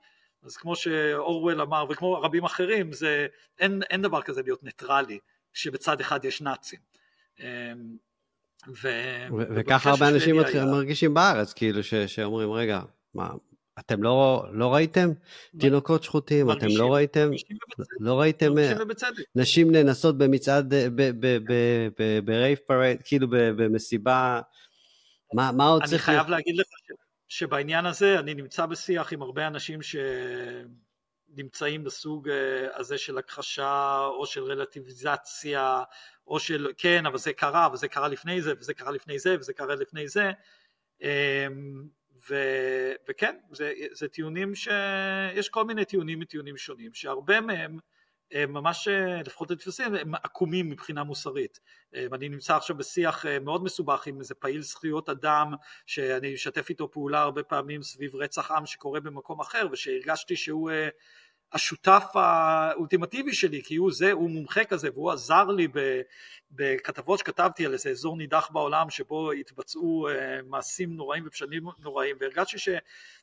[0.42, 3.26] אז כמו שאורוול אמר וכמו רבים אחרים זה
[3.58, 5.18] אין, אין דבר כזה להיות ניטרלי
[5.52, 6.80] כשבצד אחד יש נאצים.
[7.40, 7.44] אמ,
[8.82, 8.88] ו...
[9.56, 10.64] וככה הרבה אנשים היה...
[10.64, 12.80] מרגישים בארץ כאילו ש, שאומרים רגע
[13.14, 13.28] מה
[13.78, 15.08] אתם לא, לא ראיתם?
[15.60, 16.50] תינוקות שחוטים?
[16.50, 17.30] אתם לא ראיתם,
[18.00, 18.52] לא ראיתם
[19.34, 20.74] נשים נאנסות במצעד,
[22.24, 24.40] ב rape parade, כאילו במסיבה,
[25.34, 26.08] מה, מה עוד צריך...
[26.08, 26.66] אני חייב להגיד לך
[27.28, 29.80] שבעניין הזה אני נמצא בשיח עם הרבה אנשים
[31.32, 35.82] שנמצאים בסוג אה, הזה של הכחשה או של רלטיביזציה
[36.26, 39.52] או של כן אבל זה קרה וזה קרה לפני זה וזה קרה לפני זה וזה
[39.52, 40.30] קרה לפני זה.
[41.02, 41.88] אמ,
[42.30, 42.34] ו,
[43.08, 47.78] וכן, זה, זה טיעונים שיש כל מיני טיעונים מטיעונים שונים, שהרבה מהם
[48.32, 48.88] הם ממש,
[49.24, 51.60] לפחות לתפסים, הם עקומים מבחינה מוסרית.
[51.94, 55.54] אני נמצא עכשיו בשיח מאוד מסובך עם איזה פעיל זכויות אדם,
[55.86, 60.70] שאני אשתף איתו פעולה הרבה פעמים סביב רצח עם שקורה במקום אחר, ושהרגשתי שהוא
[61.52, 65.68] השותף האולטימטיבי שלי, כי הוא זה, הוא מומחה כזה, והוא עזר לי
[66.50, 72.58] בכתבות שכתבתי על איזה אזור נידח בעולם שבו התבצעו אה, מעשים נוראים ופשעים נוראים, והרגשתי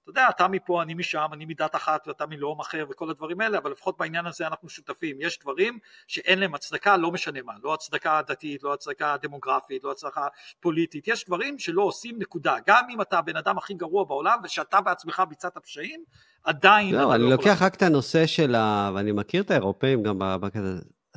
[0.04, 3.58] שאתה יודע, אתה מפה, אני משם, אני מדת אחת ואתה מלאום אחר וכל הדברים האלה,
[3.58, 5.18] אבל לפחות בעניין הזה אנחנו שותפים.
[5.20, 9.92] יש דברים שאין להם הצדקה, לא משנה מה, לא הצדקה דתית, לא הצדקה דמוגרפית, לא
[9.92, 10.28] הצדקה
[10.60, 12.56] פוליטית, יש דברים שלא עושים נקודה.
[12.68, 16.04] גם אם אתה הבן אדם הכי גרוע בעולם ושאתה בעצמך ביצעת פשעים,
[16.44, 16.96] עדיין...
[16.96, 18.92] לא, אני לא לוקח רק את הנושא של ה...
[18.96, 20.60] ואני מכיר את האירופאים גם בקטע,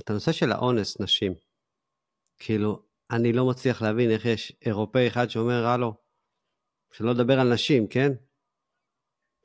[0.00, 1.34] את הנושא של האונס נשים.
[2.38, 5.94] כאילו, אני לא מצליח להבין איך יש אירופאי אחד שאומר, הלו,
[6.92, 8.12] שלא לדבר על נשים, כן?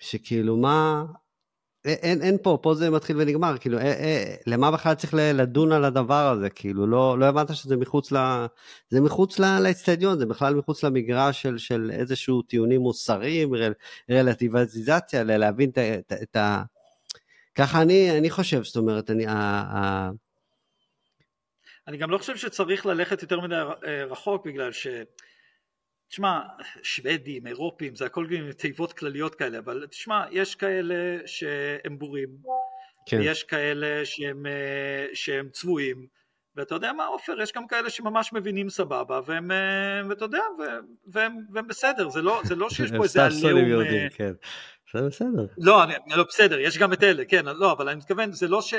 [0.01, 1.05] שכאילו, מה...
[1.85, 5.85] אין, אין פה, פה זה מתחיל ונגמר, כאילו, אה, אה, למה בכלל צריך לדון על
[5.85, 6.49] הדבר הזה?
[6.49, 8.45] כאילו, לא, לא הבנת שזה מחוץ ל...
[8.89, 13.73] זה מחוץ לאצטדיון, זה בכלל מחוץ למגרש של, של איזשהו טיעונים מוסריים, רל,
[14.11, 15.69] רלטיביזציה, להבין
[16.23, 16.63] את, ה...
[17.55, 20.09] ככה אני, אני חושב, זאת אומרת, אני, ה, ה,
[21.87, 23.55] אני גם לא חושב שצריך ללכת יותר מדי
[23.87, 24.87] אה, רחוק בגלל ש...
[26.11, 26.39] תשמע,
[26.83, 32.29] שוודים, אירופים, זה הכל תיבות כלליות כאלה, אבל תשמע, יש כאלה שהם בורים,
[33.05, 33.19] כן.
[33.19, 36.07] ויש כאלה שהם, אה, שהם צבועים,
[36.55, 40.43] ואתה יודע מה עופר, יש גם כאלה שממש מבינים סבבה, והם, אה, ואתה יודע,
[41.07, 43.83] והם, והם בסדר, זה לא, זה לא שיש פה איזה עליהום...
[44.13, 44.33] כן.
[44.93, 45.45] זה בסדר.
[45.57, 48.61] לא, אני, לא, בסדר, יש גם את אלה, כן, לא, אבל אני מתכוון, זה לא
[48.61, 48.73] ש...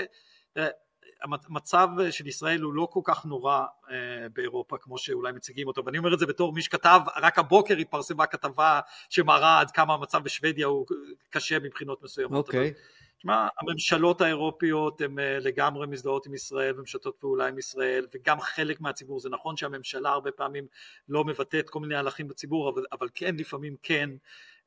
[1.24, 3.96] המצב של ישראל הוא לא כל כך נורא אה,
[4.34, 8.26] באירופה כמו שאולי מציגים אותו ואני אומר את זה בתור מי שכתב רק הבוקר התפרסמה
[8.26, 8.80] כתבה
[9.10, 10.86] שמראה עד כמה המצב בשוודיה הוא
[11.30, 12.46] קשה מבחינות מסוימות.
[12.46, 12.70] אוקיי.
[12.70, 13.02] Okay.
[13.22, 18.80] תשמע, הממשלות האירופיות הן אה, לגמרי מזדהות עם ישראל ומשתות פעולה עם ישראל וגם חלק
[18.80, 20.66] מהציבור, זה נכון שהממשלה הרבה פעמים
[21.08, 24.10] לא מבטאת כל מיני הלכים בציבור אבל, אבל כן לפעמים כן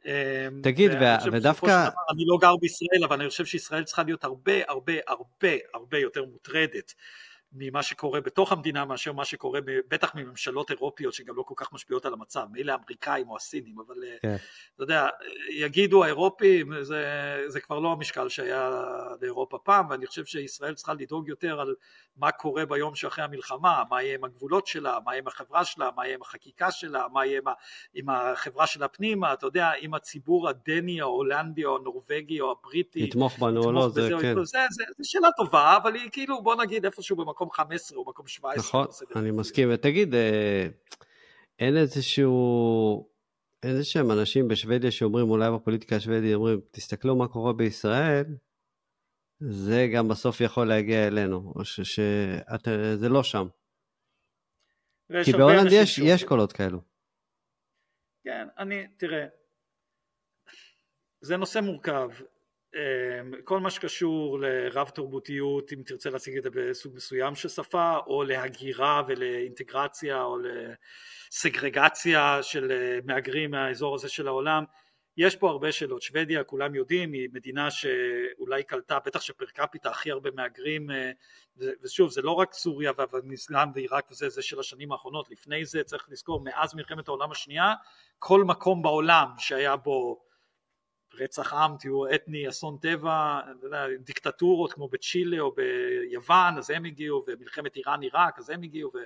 [0.06, 0.92] אמ, תגיד,
[1.32, 1.90] ודווקא...
[2.12, 6.26] אני לא גר בישראל, אבל אני חושב שישראל צריכה להיות הרבה הרבה הרבה הרבה יותר
[6.26, 6.94] מוטרדת
[7.58, 12.06] ממה שקורה בתוך המדינה מאשר מה שקורה בטח מממשלות אירופיות שגם לא כל כך משפיעות
[12.06, 14.36] על המצב, מילא האמריקאים או הסינים, אבל אה, כן.
[14.76, 15.08] אתה יודע,
[15.50, 18.84] יגידו האירופים, זה, זה כבר לא המשקל שהיה
[19.22, 21.76] לאירופה פעם, ואני חושב שישראל צריכה לדאוג יותר על
[22.18, 25.90] מה קורה ביום שאחרי המלחמה, מה יהיה עם הגבולות שלה, מה יהיה עם החברה שלה,
[25.96, 27.54] מה יהיה עם החקיקה שלה, מה יהיה עם,
[27.94, 33.40] עם החברה שלה פנימה, אתה יודע, אם הציבור הדני, ההולנדי או הנורבגי או הבריטי, יתמוך
[33.40, 34.36] בנו או לא, זה כן.
[34.36, 38.28] זה, זה, זה שאלה טובה, אבל היא כאילו, בוא נגיד איפשהו במקום 15 או מקום
[38.28, 38.58] 17.
[38.58, 40.68] נכון, אני מסכים, ותגיד, אה,
[41.60, 43.10] אין איזשהו...
[43.64, 48.26] איזה שהם אנשים בשוודיה שאומרים, אולי בפוליטיקה השוודית אומרים, תסתכלו מה קורה בישראל,
[49.40, 53.48] זה גם בסוף יכול להגיע אלינו, או שזה לא שם.
[55.26, 56.82] כי בהולנד יש, יש קולות כאלו.
[58.24, 59.26] כן, אני, תראה,
[61.22, 62.10] זה נושא מורכב.
[62.76, 67.98] אמ, כל מה שקשור לרב תרבותיות, אם תרצה להציג את זה בסוג מסוים של שפה,
[68.08, 70.38] או להגירה ולאינטגרציה, או
[71.32, 74.64] לסגרגציה של אה, מהגרים מהאזור הזה של העולם,
[75.18, 80.12] יש פה הרבה שאלות, שוודיה כולם יודעים היא מדינה שאולי קלטה בטח שפר קפיטה הכי
[80.12, 81.12] הרבה מהגרים אה,
[81.84, 85.30] ושוב זה לא רק סוריה ואפגניסטן ועיראק וזה זה של השנים האחרונות.
[85.30, 87.74] לפני זה צריך לזכור מאז מלחמת העולם השנייה
[88.20, 90.25] כל מקום בעולם שהיה בו
[91.20, 93.40] רצח עם, טיהור אתני, אסון טבע,
[94.00, 98.98] דיקטטורות כמו בצ'ילה או ביוון אז הם הגיעו ומלחמת איראן עיראק אז הם הגיעו ו...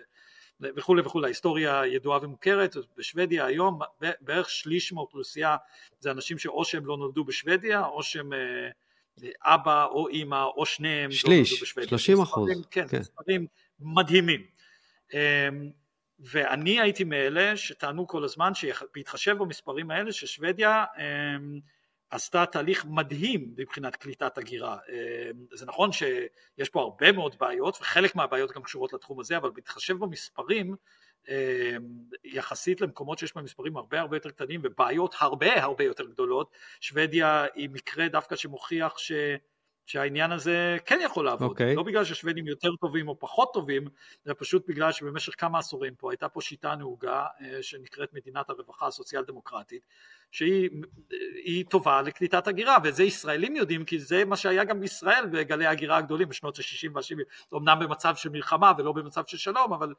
[0.62, 3.80] וכולי וכולי, ההיסטוריה ידועה ומוכרת, בשוודיה היום
[4.22, 5.58] בערך שליש מהאוכלוסייה
[6.00, 8.70] זה אנשים שאו שהם לא נולדו בשוודיה או שהם אה,
[9.42, 11.90] אבא או אימא או שניהם שליש, לא נולדו בשוודיה.
[11.90, 12.50] 30 אחוז.
[12.72, 13.00] כן, כן.
[13.00, 13.48] מספרים
[13.80, 14.46] מדהימים.
[15.14, 15.20] אמ,
[16.20, 21.60] ואני הייתי מאלה שטענו כל הזמן שבהתחשב במספרים האלה ששוודיה אמ,
[22.10, 24.78] עשתה תהליך מדהים מבחינת קליטת הגירה.
[24.90, 29.50] אה, זה נכון שיש פה הרבה מאוד בעיות וחלק מהבעיות גם קשורות לתחום הזה, אבל
[29.50, 30.76] בהתחשב במספרים,
[31.30, 31.78] אה,
[32.24, 37.46] יחסית למקומות שיש בהם מספרים הרבה הרבה יותר קטנים ובעיות הרבה הרבה יותר גדולות, שוודיה
[37.56, 39.12] היא מקרה דווקא שמוכיח ש...
[39.90, 41.52] שהעניין הזה כן יכול לעבוד, okay.
[41.52, 41.76] אוקיי.
[41.76, 43.88] לא בגלל שהשוודים יותר טובים או פחות טובים,
[44.24, 48.88] זה פשוט בגלל שבמשך כמה עשורים פה הייתה פה שיטה נהוגה אה, שנקראת מדינת הרווחה
[48.88, 49.86] הסוציאל דמוקרטית,
[50.32, 55.98] שהיא טובה לקליטת הגירה, וזה ישראלים יודעים כי זה מה שהיה גם בישראל בגלי ההגירה
[55.98, 59.94] הגדולים בשנות ה-60 וה-70, אמנם במצב של מלחמה ולא במצב של שלום, אבל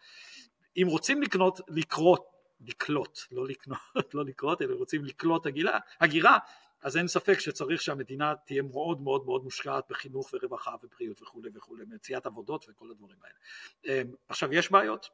[0.76, 2.26] אם רוצים לקנות, לקרות,
[2.66, 3.79] לקלוט, לא לקנות,
[4.14, 6.38] לא לקרות, אלא רוצים לקלוט הגירה, הגירה,
[6.83, 11.85] אז אין ספק שצריך שהמדינה תהיה מאוד מאוד מאוד מושקעת בחינוך ורווחה ובריאות וכולי וכולי,
[11.88, 14.03] מציאת עבודות וכל הדברים האלה.
[14.03, 15.11] אמ, עכשיו יש בעיות,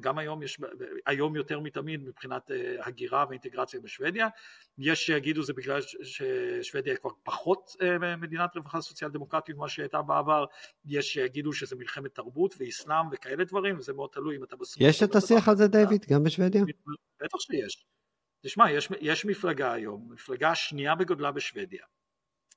[0.00, 0.60] גם היום יש,
[1.06, 4.28] היום יותר מתמיד מבחינת הגירה ואינטגרציה בשוודיה,
[4.78, 7.70] יש שיגידו זה בגלל ששוודיה כבר פחות
[8.18, 10.44] מדינת רווחה סוציאל דמוקרטית ממה שהייתה בעבר,
[10.84, 14.84] יש שיגידו שזה מלחמת תרבות ואסלאם וכאלה דברים, וזה מאוד תלוי אם אתה בסופו.
[14.84, 16.62] יש את השיח הזה דיוויד, גם בשוודיה?
[17.20, 17.86] בטח שיש.
[18.46, 21.84] תשמע, יש, יש מפלגה היום, מפלגה שנייה בגודלה בשוודיה,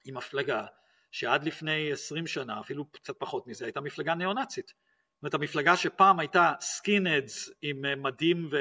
[0.06, 0.66] היא מפלגה
[1.12, 4.68] שעד לפני 20 שנה, אפילו קצת פחות מזה, הייתה מפלגה ניאו-נאצית.
[4.68, 8.58] זאת אומרת, המפלגה שפעם הייתה סקינהדס עם אה, מדים ו...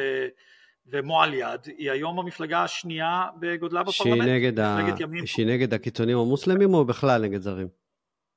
[0.87, 4.23] ומועל יד, היא היום המפלגה השנייה בגודלה בפרלמנט.
[4.23, 4.79] שהיא נגד, ה...
[5.27, 7.69] שהיא נגד הקיצונים המוסלמים או בכלל נגד זרים?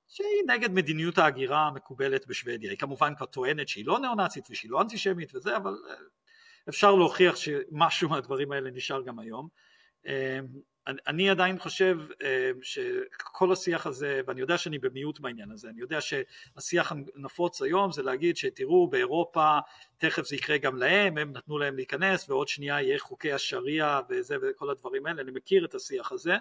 [0.08, 2.70] שהיא נגד מדיניות ההגירה המקובלת בשוודיה.
[2.70, 5.96] היא כמובן כבר טוענת שהיא לא ניאו-נאצית ושהיא לא אנטישמית וזה, אבל אה,
[6.70, 9.48] אפשר להוכיח שמשהו מהדברים האלה נשאר גם היום.
[10.08, 10.40] אה,
[10.88, 16.00] אני עדיין חושב אה, שכל השיח הזה, ואני יודע שאני במיעוט בעניין הזה, אני יודע
[16.02, 19.60] שהשיח הנפוץ היום זה להגיד שתראו באירופה
[19.98, 24.36] תכף זה יקרה גם להם, הם נתנו להם להיכנס ועוד שנייה יהיה חוקי השריעה וזה
[24.42, 26.36] וכל הדברים האלה, אני מכיר את השיח הזה,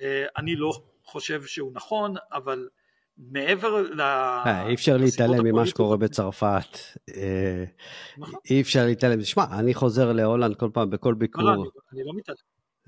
[0.00, 0.72] אה, אני לא
[1.04, 2.68] חושב שהוא נכון, אבל
[3.18, 4.00] מעבר ל...
[4.66, 6.78] אי אפשר להתעלם ממה שקורה בצרפת.
[8.18, 8.40] נכון.
[8.50, 9.24] אי אפשר להתעלם.
[9.24, 11.44] שמע, אני חוזר להולנד כל פעם בכל ביקור.
[11.44, 12.36] לא, אני לא מתעלם.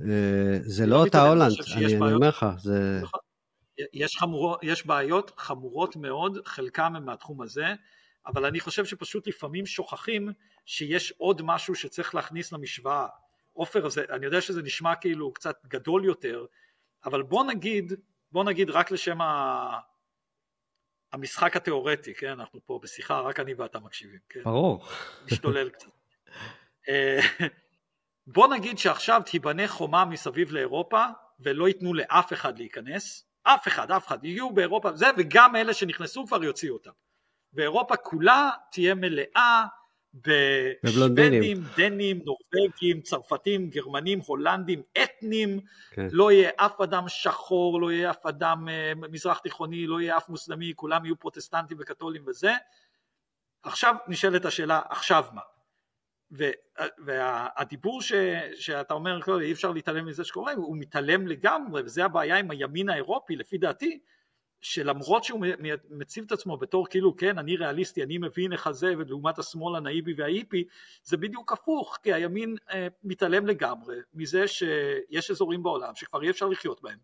[0.01, 2.47] אה, זה לא אותה הולנד, אני אומר לך.
[3.03, 3.21] נכון.
[3.93, 7.67] יש, חמור, יש בעיות חמורות מאוד, חלקם הם מהתחום הזה,
[8.27, 10.33] אבל אני חושב שפשוט לפעמים שוכחים
[10.67, 13.07] שיש עוד משהו שצריך להכניס למשוואה.
[13.53, 16.47] עופר, אני יודע שזה נשמע כאילו קצת גדול יותר,
[17.05, 17.93] אבל בוא נגיד,
[18.33, 19.79] בוא נגיד רק לשם ה...
[21.13, 22.29] המשחק התיאורטי, כן?
[22.31, 24.43] אנחנו פה בשיחה, רק אני ואתה מקשיבים, כן?
[24.45, 24.87] ברור.
[25.27, 25.89] משתולל קצת.
[26.89, 27.21] אה,
[28.27, 31.05] בוא נגיד שעכשיו תיבנה חומה מסביב לאירופה
[31.41, 36.27] ולא ייתנו לאף אחד להיכנס, אף אחד, אף אחד, יהיו באירופה, זה וגם אלה שנכנסו
[36.27, 36.91] כבר יוציאו אותם.
[37.53, 39.65] ואירופה כולה תהיה מלאה
[40.15, 46.07] בשוודים, דנים, נורבגים, צרפתים, גרמנים, הולנדים, אתנים, כן.
[46.13, 50.29] לא יהיה אף אדם שחור, לא יהיה אף אדם אה, מזרח תיכוני, לא יהיה אף
[50.29, 52.53] מוסלמי, כולם יהיו פרוטסטנטים וקתולים וזה.
[53.63, 55.43] עכשיו נשאלת השאלה, עכשיו מה?
[56.99, 58.13] והדיבור ש,
[58.55, 62.89] שאתה אומר, לא, אי אפשר להתעלם מזה שקורה, הוא מתעלם לגמרי, וזה הבעיה עם הימין
[62.89, 64.01] האירופי, לפי דעתי,
[64.61, 65.41] שלמרות שהוא
[65.91, 70.15] מציב את עצמו בתור כאילו, כן, אני ריאליסטי, אני מבין איך זה, ולעומת השמאל הנאיבי
[70.17, 70.65] והאיפי,
[71.03, 76.49] זה בדיוק הפוך, כי הימין אה, מתעלם לגמרי מזה שיש אזורים בעולם שכבר אי אפשר
[76.49, 76.99] לחיות בהם.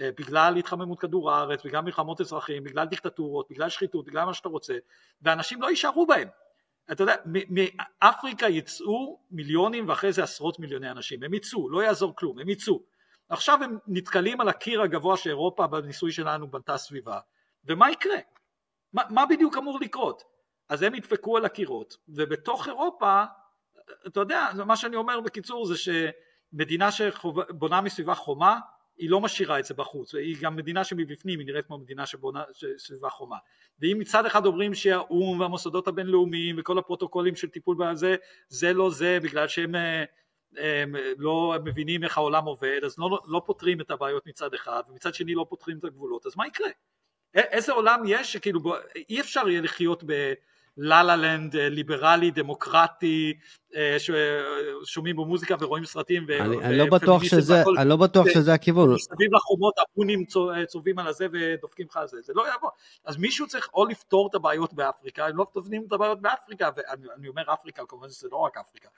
[0.00, 4.48] אה, בגלל התחממות כדור הארץ, בגלל מלחמות אזרחים, בגלל דיקטטורות, בגלל שחיתות, בגלל מה שאתה
[4.48, 4.74] רוצה,
[5.22, 6.28] ואנשים לא יישארו בהם.
[6.92, 12.38] אתה יודע, מאפריקה יצאו מיליונים ואחרי זה עשרות מיליוני אנשים, הם יצאו, לא יעזור כלום,
[12.38, 12.82] הם יצאו.
[13.32, 17.18] עכשיו הם נתקלים על הקיר הגבוה שאירופה בניסוי שלנו בנתה סביבה,
[17.64, 18.16] ומה יקרה?
[18.92, 20.22] מה, מה בדיוק אמור לקרות?
[20.68, 23.24] אז הם ידפקו על הקירות, ובתוך אירופה,
[24.06, 28.58] אתה יודע, מה שאני אומר בקיצור זה שמדינה שבונה מסביבה חומה,
[28.96, 32.42] היא לא משאירה את זה בחוץ, היא גם מדינה שמבפנים היא נראית כמו מדינה שבונה
[32.76, 33.36] סביבה חומה.
[33.80, 38.16] ואם מצד אחד אומרים שהאו"ם והמוסדות הבינלאומיים וכל הפרוטוקולים של טיפול בזה,
[38.48, 40.04] זה לא זה בגלל שהם הם, הם
[41.18, 45.34] לא מבינים איך העולם עובד, אז לא, לא פותרים את הבעיות מצד אחד, ומצד שני
[45.34, 46.68] לא פותרים את הגבולות, אז מה יקרה?
[47.34, 48.60] איזה עולם יש שכאילו
[49.08, 50.32] אי אפשר יהיה לחיות ב...
[50.76, 53.32] לה לה לנד ליברלי דמוקרטי
[53.76, 56.26] אה, ששומעים בו מוזיקה ורואים סרטים
[56.62, 58.94] אני לא בטוח שזה אני לא בטוח שזה הכיוון.
[58.94, 60.24] מסביב לחומות הפונים
[60.66, 62.16] צובעים על הזה ודופקים לך על זה.
[62.22, 62.70] זה לא יעבור.
[63.04, 67.28] אז מישהו צריך או לפתור את הבעיות באפריקה אם לא תופנים את הבעיות באפריקה ואני
[67.28, 68.88] אומר אפריקה כמובן שזה לא רק אפריקה.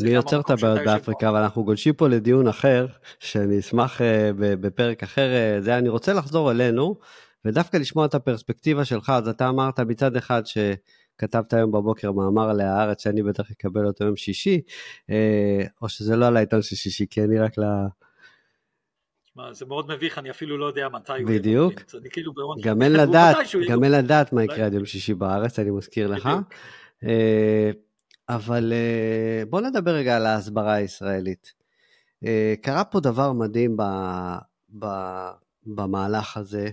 [0.00, 2.86] אני יוצר את הבעיות באפריקה אבל אנחנו גולשים פה לדיון אחר
[3.18, 6.96] שאני אשמח אה, בפרק אחר אה, זה אני רוצה לחזור אלינו
[7.44, 10.58] ודווקא לשמוע את הפרספקטיבה שלך אז אתה אמרת מצד אחד ש...
[11.22, 14.60] כתבת היום בבוקר מאמר על הארץ שאני בטח אקבל אותו יום שישי,
[15.10, 17.62] אה, או שזה לא על העיתון של שישי, כי אני רק ל...
[19.24, 21.72] תשמע, זה מאוד מביך, אני אפילו לא יודע מתי הוא בדיוק.
[22.10, 22.32] כאילו
[22.62, 23.36] גם אין לדעת,
[23.68, 26.28] גם אין לדעת מה יקרה עד יום שישי בארץ, אני מזכיר לך.
[27.04, 27.70] אה,
[28.28, 31.52] אבל אה, בוא נדבר רגע על ההסברה הישראלית.
[32.62, 33.76] קרה פה דבר מדהים
[35.66, 36.70] במהלך הזה,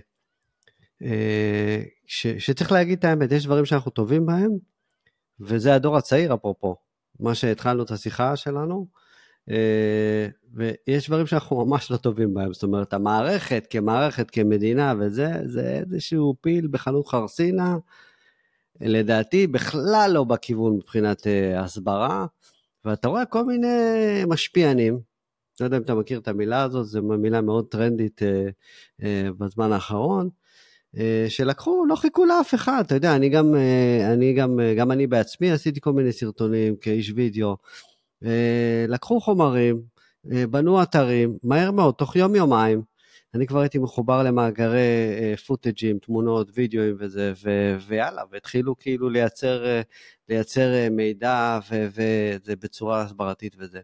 [2.06, 4.50] ש, שצריך להגיד את האמת, יש דברים שאנחנו טובים בהם,
[5.40, 6.76] וזה הדור הצעיר אפרופו,
[7.20, 8.86] מה שהתחלנו את השיחה שלנו,
[9.50, 15.62] אה, ויש דברים שאנחנו ממש לא טובים בהם, זאת אומרת, המערכת כמערכת, כמדינה וזה, זה
[15.62, 17.76] איזשהו פיל בחנות חרסינה,
[18.80, 22.26] לדעתי בכלל לא בכיוון מבחינת אה, הסברה,
[22.84, 23.66] ואתה רואה כל מיני
[24.28, 25.00] משפיענים,
[25.60, 28.20] לא יודע אם אתה מכיר את המילה הזאת, זו מילה מאוד טרנדית
[29.38, 30.39] בזמן האחרון, אה,
[31.28, 35.06] שלקחו, לא חיכו לאף אחד, אתה יודע, אני גם, אה, אני גם, אה, גם אני
[35.06, 37.56] בעצמי עשיתי כל מיני סרטונים כאיש וידאו.
[38.88, 39.82] לקחו חומרים,
[40.24, 42.82] בנו אתרים, מהר מאוד, תוך יום-יומיים,
[43.34, 49.64] אני כבר הייתי מחובר למאגרי פוטג'ים, תמונות, וידאוים וזה, ו- ויאללה, והתחילו כאילו לייצר,
[50.28, 53.80] לייצר מידע, וזה בצורה הסברתית וזה.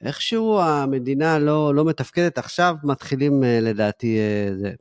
[0.00, 4.18] איכשהו המדינה לא, לא מתפקדת, עכשיו מתחילים לדעתי,
[4.58, 4.72] זה.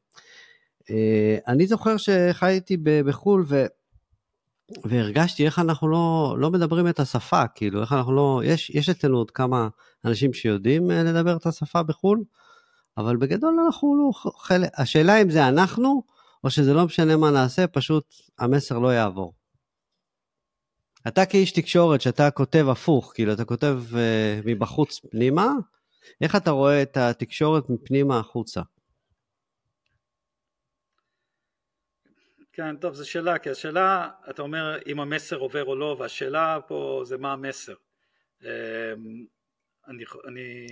[0.92, 3.66] אה, אני זוכר שחייתי בחו"ל ו...
[4.86, 9.18] והרגשתי איך אנחנו לא, לא מדברים את השפה, כאילו, איך אנחנו לא, יש, יש אצלנו
[9.18, 9.68] עוד כמה
[10.06, 12.24] אנשים שיודעים אה, לדבר את השפה בחו"ל,
[12.98, 16.04] אבל בגדול אנחנו לא חלק, השאלה אם זה אנחנו,
[16.44, 19.34] או שזה לא משנה מה נעשה, פשוט המסר לא יעבור.
[21.08, 23.96] אתה כאיש תקשורת, שאתה כותב הפוך, כאילו, אתה כותב uh,
[24.46, 25.52] מבחוץ פנימה,
[26.22, 28.62] איך אתה רואה את התקשורת מפנימה החוצה?
[32.58, 37.02] כן, טוב, זו שאלה, כי השאלה, אתה אומר אם המסר עובר או לא, והשאלה פה
[37.06, 37.74] זה מה המסר.
[38.44, 38.50] אמ,
[39.88, 40.68] אני, אני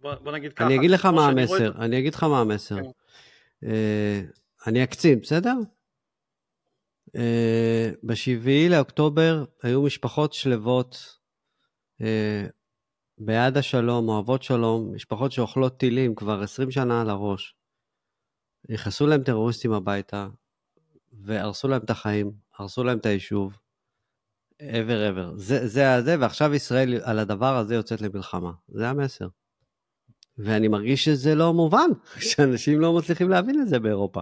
[0.00, 0.66] בוא, בוא נגיד ככה.
[0.66, 1.84] אני אגיד לך מה המסר, רואה...
[1.84, 2.76] אני אגיד לך מה המסר.
[2.76, 2.90] כן.
[3.64, 4.20] אה,
[4.66, 5.54] אני אקצין, בסדר?
[7.16, 11.18] אה, בשבעי לאוקטובר היו משפחות שלוות
[12.00, 12.46] אה,
[13.18, 17.54] בעד השלום, אוהבות שלום, משפחות שאוכלות טילים כבר 20 שנה על הראש.
[18.68, 20.28] נכנסו להם טרוריסטים הביתה,
[21.12, 23.58] והרסו להם את החיים, הרסו להם את היישוב,
[24.62, 25.36] ever ever.
[25.36, 28.52] זה, זה הזה, ועכשיו ישראל על הדבר הזה יוצאת למלחמה.
[28.68, 29.28] זה המסר.
[30.38, 31.90] ואני מרגיש שזה לא מובן,
[32.30, 34.20] שאנשים לא מצליחים להבין את זה באירופה.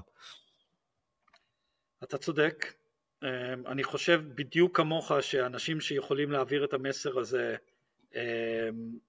[2.02, 2.74] אתה צודק.
[3.22, 7.56] אמ, אני חושב בדיוק כמוך שאנשים שיכולים להעביר את המסר הזה
[8.14, 8.20] אמ,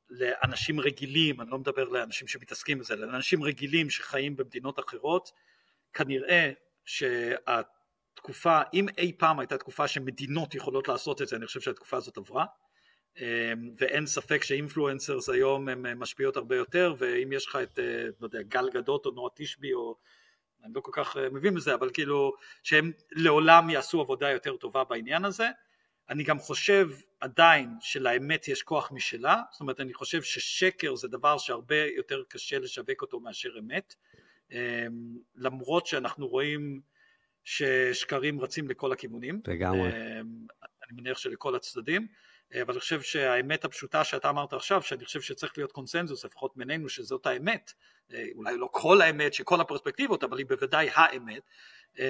[0.10, 5.32] לאנשים רגילים, אני לא מדבר לאנשים שמתעסקים בזה, לאנשים רגילים שחיים במדינות אחרות,
[5.94, 6.52] כנראה
[6.88, 12.18] שהתקופה, אם אי פעם הייתה תקופה שמדינות יכולות לעשות את זה, אני חושב שהתקופה הזאת
[12.18, 12.46] עברה,
[13.18, 13.26] אמ,
[13.78, 18.42] ואין ספק שאינפלואנסרס היום הן משפיעות הרבה יותר, ואם יש לך את, אה, לא יודע,
[18.42, 19.96] גל גדות או נועה תשבי או
[20.64, 22.34] אני לא כל כך אה, מבין בזה, אבל כאילו
[22.64, 25.48] שהם לעולם יעשו עבודה יותר טובה בעניין הזה.
[26.10, 31.38] אני גם חושב עדיין שלאמת יש כוח משלה, זאת אומרת אני חושב ששקר זה דבר
[31.38, 33.96] שהרבה יותר קשה לשווק אותו מאשר אמת.
[34.52, 36.82] אמ, למרות שאנחנו רואים
[37.44, 39.42] ששקרים רצים לכל הכיוונים.
[39.48, 39.90] לגמרי.
[39.90, 42.08] אמ, אני מניח שלכל הצדדים.
[42.62, 46.90] אבל אני חושב שהאמת הפשוטה שאתה אמרת עכשיו, שאני חושב שצריך להיות קונסנזוס, לפחות בינינו,
[46.90, 47.74] שזאת האמת,
[48.14, 51.42] אה, אולי לא כל האמת, שכל הפרספקטיבות, אבל היא בוודאי האמת,
[52.00, 52.04] אמ,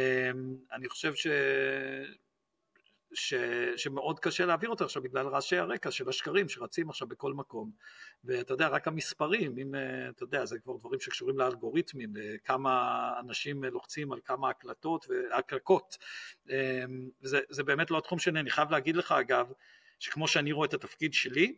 [0.72, 1.28] אני חושב ש...
[3.14, 3.34] ש,
[3.76, 7.72] שמאוד קשה להעביר אותה עכשיו בגלל רעשי הרקע של השקרים שרצים עכשיו בכל מקום.
[8.24, 13.14] ואתה יודע רק המספרים אם אה, אתה יודע זה כבר דברים שקשורים לאלגוריתמים אה, כמה
[13.20, 15.98] אנשים לוחצים על כמה הקלטות והקלקות.
[17.22, 19.52] זה, זה באמת לא התחום שלי אני חייב להגיד לך אגב
[20.00, 21.58] שכמו שאני רואה את התפקיד שלי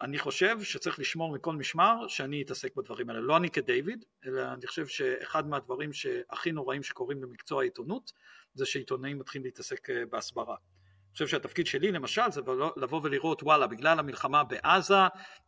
[0.00, 4.66] אני חושב שצריך לשמור מכל משמר שאני אתעסק בדברים האלה, לא אני כדיוויד, אלא אני
[4.66, 8.12] חושב שאחד מהדברים שהכי נוראים שקורים במקצוע העיתונות
[8.54, 10.54] זה שעיתונאים מתחילים להתעסק אה, בהסברה.
[10.54, 12.40] אני חושב שהתפקיד שלי למשל זה
[12.76, 14.94] לבוא ולראות וואלה בגלל המלחמה בעזה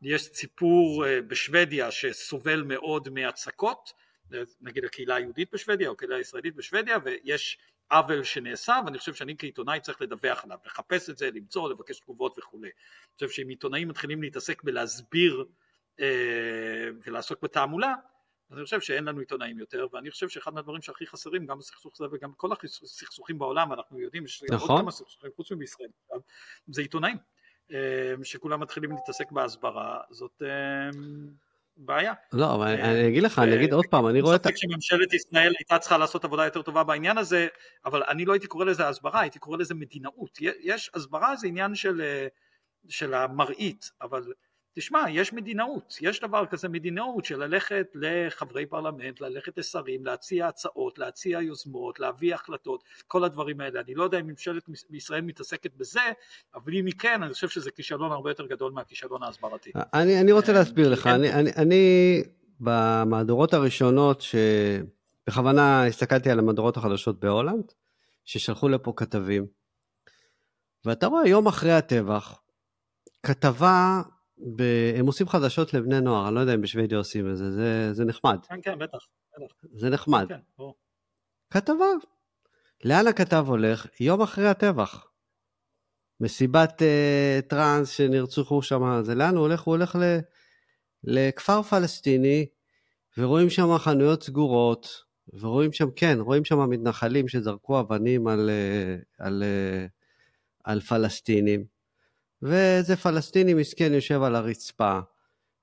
[0.02, 3.92] יש ציפור אה, בשוודיה שסובל מאוד מהצקות
[4.60, 7.58] נגיד הקהילה היהודית בשוודיה או הקהילה הישראלית בשוודיה ויש
[7.90, 12.38] עוול שנעשה ואני חושב שאני כעיתונאי צריך לדווח עליו, לחפש את זה, למצוא, לבקש תגובות
[12.38, 12.68] וכולי.
[12.68, 15.44] אני חושב שאם עיתונאים מתחילים להתעסק בלהסביר
[16.00, 17.94] אה, ולעסוק בתעמולה
[18.54, 21.92] אז אני חושב שאין לנו עיתונאים יותר, ואני חושב שאחד מהדברים שהכי חסרים גם בסכסוך
[22.00, 22.48] הזה וגם בכל
[22.82, 24.70] הסכסוכים בעולם, אנחנו יודעים שיש נכון.
[24.70, 25.88] עוד כמה סכסוכים חוץ מבישראל,
[26.68, 27.16] זה עיתונאים,
[27.72, 30.90] אה, שכולם מתחילים להתעסק בהסברה, זאת אה,
[31.76, 32.12] בעיה.
[32.32, 34.42] לא, אבל אה, אני אגיד לך, אני אגיד עוד פעם, אני רואה את...
[34.44, 37.46] ספק שממשלת ישראל הייתה צריכה לעשות עבודה יותר טובה בעניין הזה,
[37.84, 40.38] אבל אני לא הייתי קורא לזה הסברה, הייתי קורא לזה מדינאות.
[40.40, 42.26] יש, הסברה זה עניין של,
[42.88, 44.32] של המראית, אבל
[44.76, 50.98] תשמע, יש מדינאות, יש דבר כזה מדינאות של ללכת לחברי פרלמנט, ללכת לשרים, להציע הצעות,
[50.98, 53.80] להציע יוזמות, להביא החלטות, כל הדברים האלה.
[53.80, 56.00] אני לא יודע אם ממשלת ישראל מתעסקת בזה,
[56.54, 59.72] אבל אם היא כן, אני חושב שזה כישלון הרבה יותר גדול מהכישלון ההסברתי.
[59.94, 62.22] אני, אני רוצה אה, להסביר לך, אני, אני, אני
[62.60, 67.72] במהדורות הראשונות, שבכוונה הסתכלתי על המהדורות החדשות בהולנד,
[68.24, 69.46] ששלחו לפה כתבים,
[70.84, 72.40] ואתה רואה יום אחרי הטבח,
[73.22, 74.02] כתבה
[74.38, 74.62] ב...
[74.98, 78.04] הם עושים חדשות לבני נוער, אני לא יודע אם בשוודיה עושים את זה, זה, זה
[78.04, 78.38] נחמד.
[78.48, 78.98] כן, כן, בטח.
[79.38, 79.54] בטח.
[79.72, 80.26] זה נחמד.
[80.28, 80.64] כן, כן,
[81.50, 81.86] כתבה.
[82.84, 83.86] לאן הכתב הולך?
[84.00, 85.06] יום אחרי הטבח.
[86.20, 89.60] מסיבת uh, טראנס שנרצחו שם, זה לאן הוא הולך?
[89.60, 90.18] הוא הולך ל...
[91.04, 92.46] לכפר פלסטיני,
[93.18, 94.88] ורואים שם חנויות סגורות,
[95.32, 99.86] ורואים שם, כן, רואים שם מתנחלים שזרקו אבנים על, אה, על, אה,
[100.64, 101.64] על פלסטינים,
[102.44, 104.98] ואיזה פלסטיני מסכן יושב על הרצפה.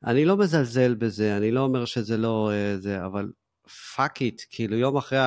[0.06, 3.32] אני לא מזלזל בזה, אני לא אומר שזה לא אה, זה, אבל
[3.96, 5.20] fuck it, כאילו יום אחרי,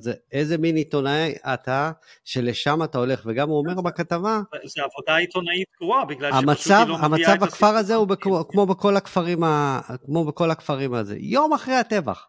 [0.00, 1.92] זה, איזה מין עיתונאי אתה,
[2.24, 4.40] שלשם אתה הולך, וגם הוא אומר בכתבה...
[4.64, 8.28] זה עבודה עיתונאית גרועה, בגלל שפשוט היא לא מביאה את המצב בכפר הזה הוא בכ,
[8.48, 11.16] כמו בכל הכפרים, ה, כמו בכל הכפרים הזה.
[11.18, 12.28] יום אחרי הטבח.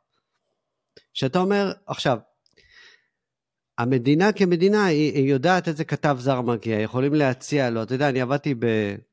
[1.13, 2.17] שאתה אומר, עכשיו,
[3.82, 8.21] המדינה כמדינה, היא, היא יודעת איזה כתב זר מגיע, יכולים להציע לו, אתה יודע, אני
[8.21, 8.65] עבדתי ב...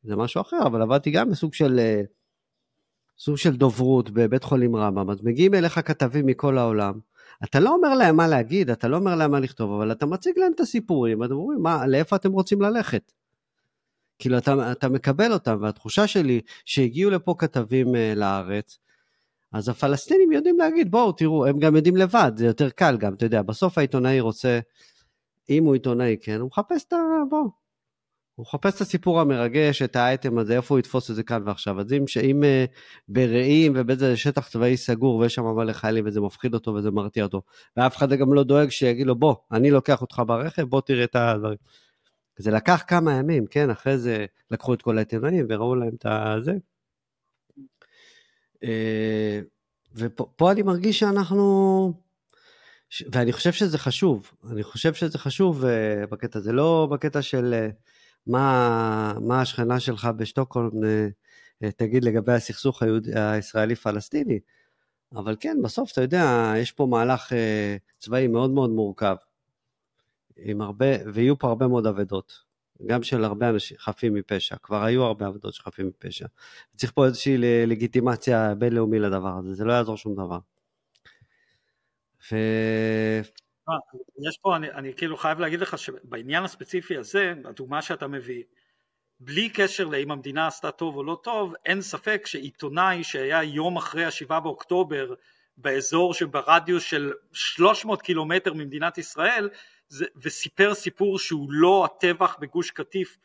[0.02, 1.78] זה משהו אחר, אבל עבדתי גם בסוג של...
[1.78, 2.02] אה,
[3.18, 6.98] סוג של דוברות בבית חולים רמב"ם, אז מגיעים אליך כתבים מכל העולם,
[7.44, 10.38] אתה לא אומר להם מה להגיד, אתה לא אומר להם מה לכתוב, אבל אתה מציג
[10.38, 13.12] להם את הסיפורים, ואתם אומרים, מה, לאיפה אתם רוצים ללכת?
[14.18, 18.78] כאילו, אתה, אתה מקבל אותם, והתחושה שלי שהגיעו לפה כתבים uh, לארץ,
[19.52, 23.26] אז הפלסטינים יודעים להגיד, בואו תראו, הם גם יודעים לבד, זה יותר קל גם, אתה
[23.26, 24.60] יודע, בסוף העיתונאי רוצה,
[25.50, 26.96] אם הוא עיתונאי, כן, הוא מחפש את ה...
[27.30, 27.68] בואו.
[28.34, 31.80] הוא מחפש את הסיפור המרגש, את האייטם הזה, איפה הוא יתפוס את זה כאן ועכשיו.
[31.80, 32.70] אז אם, אם uh,
[33.08, 37.42] ברעים ובאיזה שטח צבאי סגור ויש שם מלא חיילים וזה מפחיד אותו וזה מרתיע אותו,
[37.76, 41.16] ואף אחד גם לא דואג שיגיד לו, בוא, אני לוקח אותך ברכב, בוא תראה את
[41.16, 41.56] הדברים.
[42.38, 46.52] זה לקח כמה ימים, כן, אחרי זה לקחו את כל העיתונאים וראו להם את הזה.
[48.64, 49.40] אה,
[49.94, 51.92] ופה אני מרגיש שאנחנו,
[53.12, 57.72] ואני חושב שזה חשוב, אני חושב שזה חשוב uh, בקטע הזה, לא בקטע של uh,
[58.26, 60.70] מה, מה השכנה שלך בשטוקהולם
[61.76, 62.82] תגיד לגבי הסכסוך
[63.14, 64.38] הישראלי-פלסטיני,
[65.12, 67.32] אבל כן, בסוף אתה יודע, יש פה מהלך
[67.98, 69.16] צבאי מאוד מאוד מורכב,
[70.60, 72.47] הרבה, ויהיו פה הרבה מאוד אבדות.
[72.86, 76.26] גם של הרבה אנשים חפים מפשע, כבר היו הרבה עבודות של חפים מפשע.
[76.76, 80.38] צריך פה איזושהי לגיטימציה בינלאומי לדבר הזה, זה לא יעזור שום דבר.
[82.32, 82.36] ו...
[83.68, 83.76] אה,
[84.28, 88.42] יש פה, אני, אני כאילו חייב להגיד לך שבעניין הספציפי הזה, הדוגמה שאתה מביא,
[89.20, 94.04] בלי קשר לאם המדינה עשתה טוב או לא טוב, אין ספק שעיתונאי שהיה יום אחרי
[94.04, 95.14] השבעה באוקטובר
[95.56, 99.48] באזור שברדיוס של 300 קילומטר ממדינת ישראל,
[99.88, 103.18] זה, וסיפר סיפור שהוא לא הטבח בגוש קטיף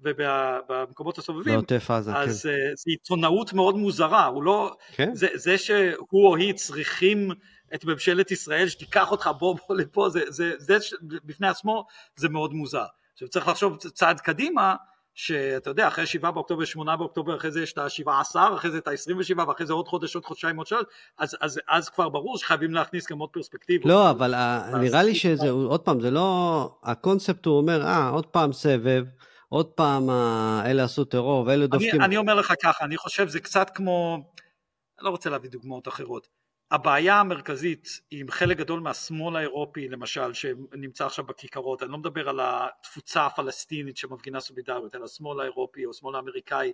[0.00, 2.48] ובמקומות הסובבים, בעוטף עזה, אז כן.
[2.48, 5.14] אה, זו עיתונאות מאוד מוזרה, הוא לא, כן.
[5.14, 7.30] זה, זה שהוא או היא צריכים
[7.74, 11.86] את ממשלת ישראל שתיקח אותך בוא בוא לפה, זה, זה, זה, זה בפני עצמו
[12.16, 12.84] זה מאוד מוזר.
[13.12, 14.74] עכשיו צריך לחשוב צעד קדימה,
[15.16, 18.78] שאתה יודע, אחרי שבעה באוקטובר, שמונה באוקטובר, אחרי זה יש את השבעה עשר, אחרי זה
[18.78, 20.84] את העשרים ושבעה, ואחרי זה עוד חודש, עוד חודשיים, עוד שלוש,
[21.18, 23.86] אז, אז, אז כבר ברור שחייבים להכניס גם עוד פרספקטיבות.
[23.86, 24.34] לא, אבל
[24.80, 29.04] נראה לי שזה, עוד פעם, זה לא, הקונספט הוא אומר, אה, עוד פעם סבב,
[29.48, 30.10] עוד פעם
[30.64, 31.94] אלה עשו טרור ואלה דופקים.
[31.94, 34.14] אני, אני אומר לך ככה, אני חושב זה קצת כמו,
[34.98, 36.35] אני לא רוצה להביא דוגמאות אחרות.
[36.70, 42.40] הבעיה המרכזית עם חלק גדול מהשמאל האירופי למשל שנמצא עכשיו בכיכרות, אני לא מדבר על
[42.42, 46.72] התפוצה הפלסטינית שמפגינה סולידריות, אלא השמאל האירופי או השמאל האמריקאי,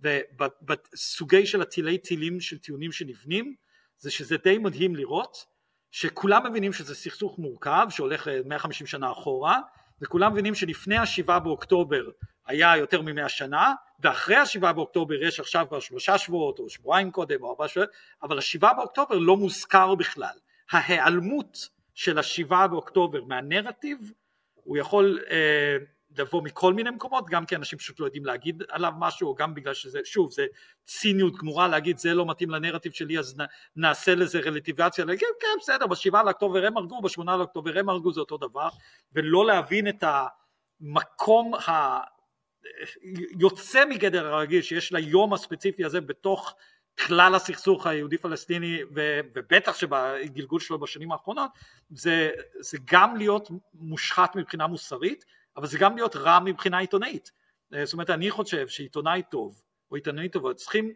[0.00, 3.54] ובסוגי של הטילי טילים של טיעונים שנבנים,
[3.98, 5.46] זה שזה די מדהים לראות
[5.90, 9.60] שכולם מבינים שזה סכסוך מורכב שהולך 150 שנה אחורה,
[10.02, 12.04] וכולם מבינים שלפני השבעה באוקטובר
[12.46, 17.42] היה יותר ממאה שנה, ואחרי השבעה באוקטובר יש עכשיו כבר שלושה שבועות או שבועיים קודם
[17.42, 17.90] או ארבעה שבועות,
[18.22, 20.34] אבל השבעה באוקטובר לא מוזכר בכלל.
[20.70, 24.12] ההיעלמות של השבעה באוקטובר מהנרטיב
[24.54, 25.76] הוא יכול אה,
[26.18, 29.54] לבוא מכל מיני מקומות, גם כי אנשים פשוט לא יודעים להגיד עליו משהו, או גם
[29.54, 30.46] בגלל שזה, שוב, זה
[30.84, 33.36] ציניות גמורה להגיד זה לא מתאים לנרטיב שלי אז
[33.76, 38.20] נעשה לזה רלטיבציה, להגיד כן בסדר, בשבעה לאוקטובר הם הרגו, בשמונה לאוקטובר הם הרגו, זה
[38.20, 38.68] אותו דבר,
[39.12, 40.04] ולא להבין את
[40.80, 41.98] המקום ה...
[43.38, 46.54] יוצא מגדר הרגיל שיש ליום הספציפי הזה בתוך
[46.98, 51.50] כלל הסכסוך היהודי פלסטיני ובטח שבגלגול שלו בשנים האחרונות
[51.90, 55.24] זה, זה גם להיות מושחת מבחינה מוסרית
[55.56, 57.32] אבל זה גם להיות רע מבחינה עיתונאית
[57.84, 60.92] זאת אומרת אני חושב שעיתונאי טוב או עיתונאי טובה צריכים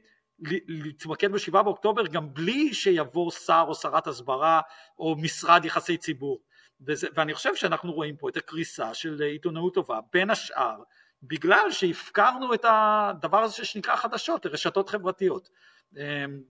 [0.69, 4.61] להתמקד בשבעה באוקטובר גם בלי שיבוא שר או שרת הסברה
[4.99, 6.41] או משרד יחסי ציבור
[6.81, 10.83] וזה, ואני חושב שאנחנו רואים פה את הקריסה של עיתונאות טובה בין השאר
[11.23, 15.49] בגלל שהפקרנו את הדבר הזה שנקרא חדשות, רשתות חברתיות.
[15.97, 16.01] אמ,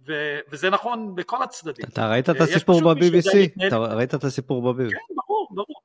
[0.06, 1.86] ו- וזה נכון בכל הצדדים.
[1.92, 3.66] אתה ראית את הסיפור ב-BBC?
[3.66, 4.90] אתה ראית את הסיפור ב-BBC?
[4.90, 5.82] כן, ברור, ברור.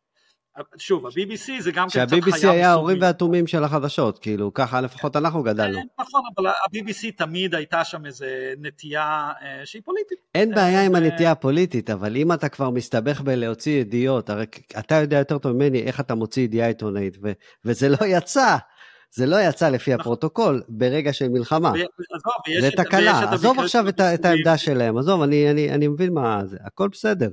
[0.77, 2.31] שוב, ה-BBC זה גם כן קצת חיה...
[2.31, 5.77] שה-BBC היה ההורים והתומים של החדשות, כאילו, ככה לפחות אנחנו גדלנו.
[5.77, 10.17] כן, נכון, אבל ה-BBC תמיד הייתה שם איזה נטייה אה, שהיא פוליטית.
[10.35, 14.45] אין בעיה עם הנטייה הפוליטית, אבל אם אתה כבר מסתבך בלהוציא ידיעות, הרי
[14.79, 17.17] אתה יודע יותר טוב ממני איך אתה מוציא ידיעה עיתונאית,
[17.65, 18.57] וזה לא יצא.
[19.13, 20.01] זה לא יצא לפי נכון.
[20.01, 21.71] הפרוטוקול ברגע של מלחמה.
[22.61, 27.29] זה תקלה, עזוב עכשיו את העמדה שלהם, עזוב, אני מבין מה זה, הכל בסדר.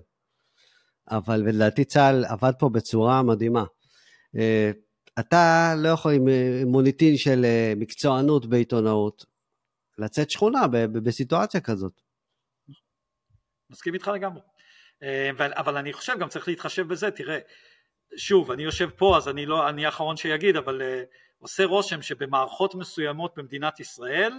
[1.10, 3.64] אבל לדעתי צה"ל עבד פה בצורה מדהימה.
[4.36, 4.70] אה,
[5.18, 6.28] אתה לא יכול עם
[6.66, 7.46] מוניטין של
[7.76, 9.24] מקצוענות בעיתונאות,
[9.98, 11.92] לצאת שכונה בסיטואציה כזאת.
[13.70, 14.40] מסכים איתך לגמרי.
[15.34, 17.38] אבל אני חושב גם צריך להתחשב בזה, תראה,
[18.16, 20.82] שוב, אני יושב פה אז אני לא, אני האחרון שיגיד, אבל
[21.38, 24.32] עושה רושם שבמערכות מסוימות במדינת ישראל,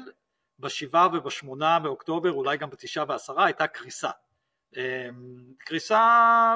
[0.60, 4.10] בשבעה ובשמונה באוקטובר, אולי גם בתשעה ועשרה, הייתה קריסה.
[4.78, 4.82] אמ,
[5.58, 6.56] קריסה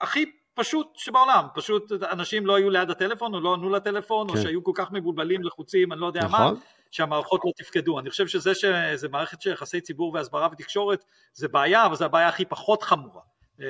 [0.00, 4.36] הכי פשוט שבעולם, פשוט אנשים לא היו ליד הטלפון או לא ענו לטלפון כן.
[4.36, 6.54] או שהיו כל כך מבולבלים, לחוצים, אני לא יודע נכון.
[6.54, 7.98] מה, שהמערכות לא תפקדו.
[7.98, 12.28] אני חושב שזה שזה מערכת של יחסי ציבור והסברה ותקשורת זה בעיה, אבל זו הבעיה
[12.28, 13.20] הכי פחות חמורה.
[13.60, 13.64] אמ,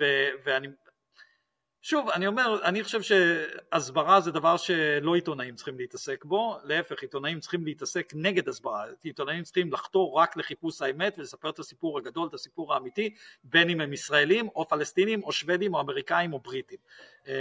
[0.00, 0.68] ו- ואני
[1.84, 7.40] שוב, אני אומר, אני חושב שהסברה זה דבר שלא עיתונאים צריכים להתעסק בו, להפך, עיתונאים
[7.40, 12.34] צריכים להתעסק נגד הסברה, עיתונאים צריכים לחתור רק לחיפוש האמת ולספר את הסיפור הגדול, את
[12.34, 13.14] הסיפור האמיתי,
[13.44, 16.78] בין אם הם ישראלים או פלסטינים או שוודים או אמריקאים או בריטים.
[17.26, 17.32] אמ,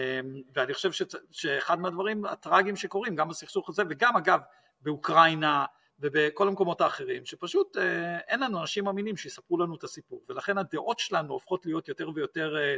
[0.55, 4.39] ואני חושב שאחד מהדברים הטראגיים שקורים, גם בסכסוך הזה וגם אגב
[4.81, 5.65] באוקראינה,
[6.01, 10.99] ובכל המקומות האחרים, שפשוט אה, אין לנו אנשים אמינים שיספרו לנו את הסיפור, ולכן הדעות
[10.99, 12.77] שלנו הופכות להיות יותר ויותר אה,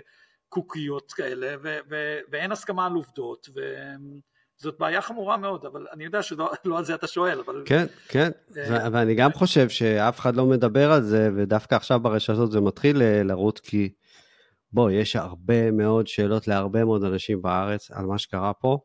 [0.54, 6.22] קוקיות כאלה, ו- ו- ואין הסכמה על עובדות, וזאת בעיה חמורה מאוד, אבל אני יודע
[6.22, 7.64] שלא לא על זה אתה שואל, אבל...
[7.66, 12.52] כן, כן, אה, ואני גם חושב שאף אחד לא מדבר על זה, ודווקא עכשיו ברשתות
[12.52, 13.94] זה מתחיל אה, לרוץ, כי
[14.72, 18.78] בוא, יש הרבה מאוד שאלות להרבה מאוד אנשים בארץ על מה שקרה פה.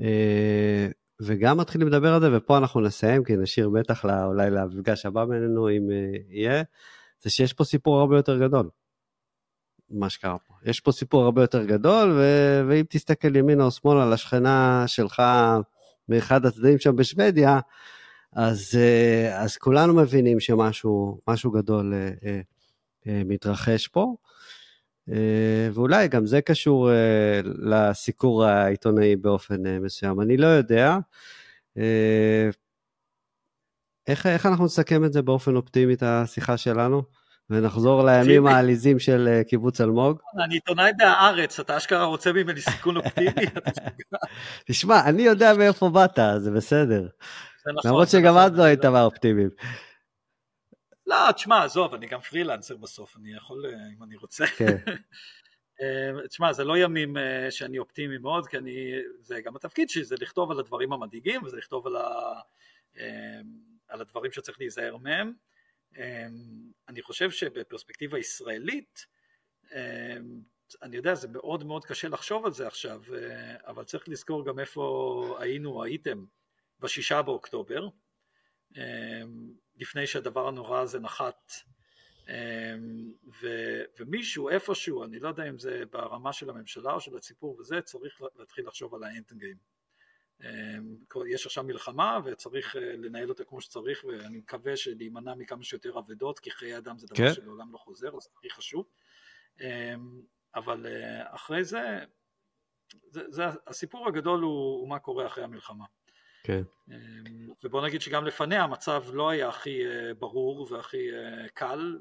[0.00, 0.88] אה,
[1.22, 5.68] וגם מתחילים לדבר על זה, ופה אנחנו נסיים, כי נשאיר בטח אולי למפגש הבא בינינו,
[5.70, 5.82] אם
[6.28, 6.62] יהיה,
[7.22, 8.68] זה שיש פה סיפור הרבה יותר גדול.
[9.90, 10.54] מה שקרה פה.
[10.64, 15.22] יש פה סיפור הרבה יותר גדול, ו- ואם תסתכל ימינה או שמאלה לשכנה שלך
[16.08, 17.60] מאחד הצדדים שם בשוודיה,
[18.32, 22.40] אז, אה, אז כולנו מבינים שמשהו גדול אה,
[23.06, 24.14] אה, מתרחש פה.
[25.72, 26.90] ואולי גם זה קשור
[27.44, 30.20] לסיקור העיתונאי באופן מסוים.
[30.20, 30.96] אני לא יודע.
[34.06, 37.02] איך, איך אנחנו נסכם את זה באופן אופטימי, את השיחה שלנו?
[37.50, 40.20] ונחזור לימים העליזים של אה, קיבוץ אלמוג.
[40.44, 43.46] אני עיתונאי בהארץ, אתה אשכרה רוצה ממני סיכון אופטימי?
[44.66, 47.08] תשמע, אני יודע מאיפה באת, זה בסדר.
[47.66, 49.50] נכון, למרות שגם נכון, אז לא היית מהאופטימיים.
[51.06, 54.46] לא, תשמע, עזוב, אני גם פרילנסר בסוף, אני יכול, אה, אם אני רוצה.
[54.46, 54.76] כן.
[55.82, 57.16] אה, תשמע, זה לא ימים
[57.50, 61.56] שאני אופטימי מאוד, כי אני, זה גם התפקיד שלי, זה לכתוב על הדברים המדאיגים, וזה
[61.56, 62.40] לכתוב על, ה,
[63.88, 65.32] על הדברים שצריך להיזהר מהם.
[65.96, 69.06] אמ, אני חושב שבפרספקטיבה ישראלית,
[69.72, 70.40] אמ,
[70.82, 74.58] אני יודע, זה מאוד מאוד קשה לחשוב על זה עכשיו, אה, אבל צריך לזכור גם
[74.58, 76.24] איפה היינו, הייתם,
[76.80, 77.88] בשישה באוקטובר,
[78.76, 81.52] אמ, לפני שהדבר הנורא הזה נחת,
[83.40, 83.48] ו,
[83.98, 88.20] ומישהו איפשהו, אני לא יודע אם זה ברמה של הממשלה או של הציבור וזה, צריך
[88.36, 89.32] להתחיל לחשוב על האנד.
[90.44, 90.96] אמ,
[91.28, 96.38] יש עכשיו מלחמה וצריך אה, לנהל אותה כמו שצריך ואני מקווה שלהימנע מכמה שיותר אבדות
[96.38, 97.34] כי חיי אדם זה דבר כן.
[97.34, 98.86] שלעולם לא חוזר אז זה הכי חשוב
[99.60, 100.22] אמ,
[100.54, 101.98] אבל אה, אחרי זה,
[103.10, 105.84] זה, זה הסיפור הגדול הוא, הוא מה קורה אחרי המלחמה
[106.42, 106.62] כן.
[106.90, 106.94] אמ,
[107.64, 111.08] ובוא נגיד שגם לפניה המצב לא היה הכי אה, ברור והכי
[111.54, 111.98] קל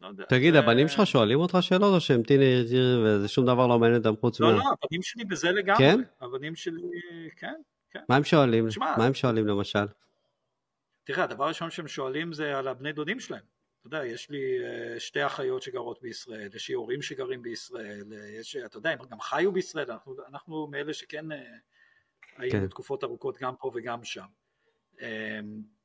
[0.00, 0.24] לא יודע.
[0.24, 4.20] תגיד, הבנים שלך שואלים אותך שאלות או שהם teenager וזה שום דבר לא מעניין אותם
[4.20, 4.52] חוץ לא, מה...
[4.52, 5.78] לא, לא, הבנים שלי בזה לגמרי.
[5.78, 6.00] כן?
[6.20, 6.82] הבנים שלי,
[7.36, 7.54] כן,
[7.90, 8.00] כן.
[8.08, 8.68] מה הם שואלים?
[8.78, 9.86] מה הם שואלים למשל?
[11.04, 13.42] תראה, הדבר הראשון שהם שואלים זה על הבני דודים שלהם.
[13.80, 18.28] אתה יודע, יש לי אה, שתי אחיות שגרות בישראל, יש לי הורים שגרים בישראל, אה,
[18.28, 21.38] יש, אתה יודע, הם גם חיו בישראל, אנחנו, אנחנו מאלה שכן אה,
[22.36, 22.66] היינו כן.
[22.66, 24.26] תקופות ארוכות גם פה וגם שם.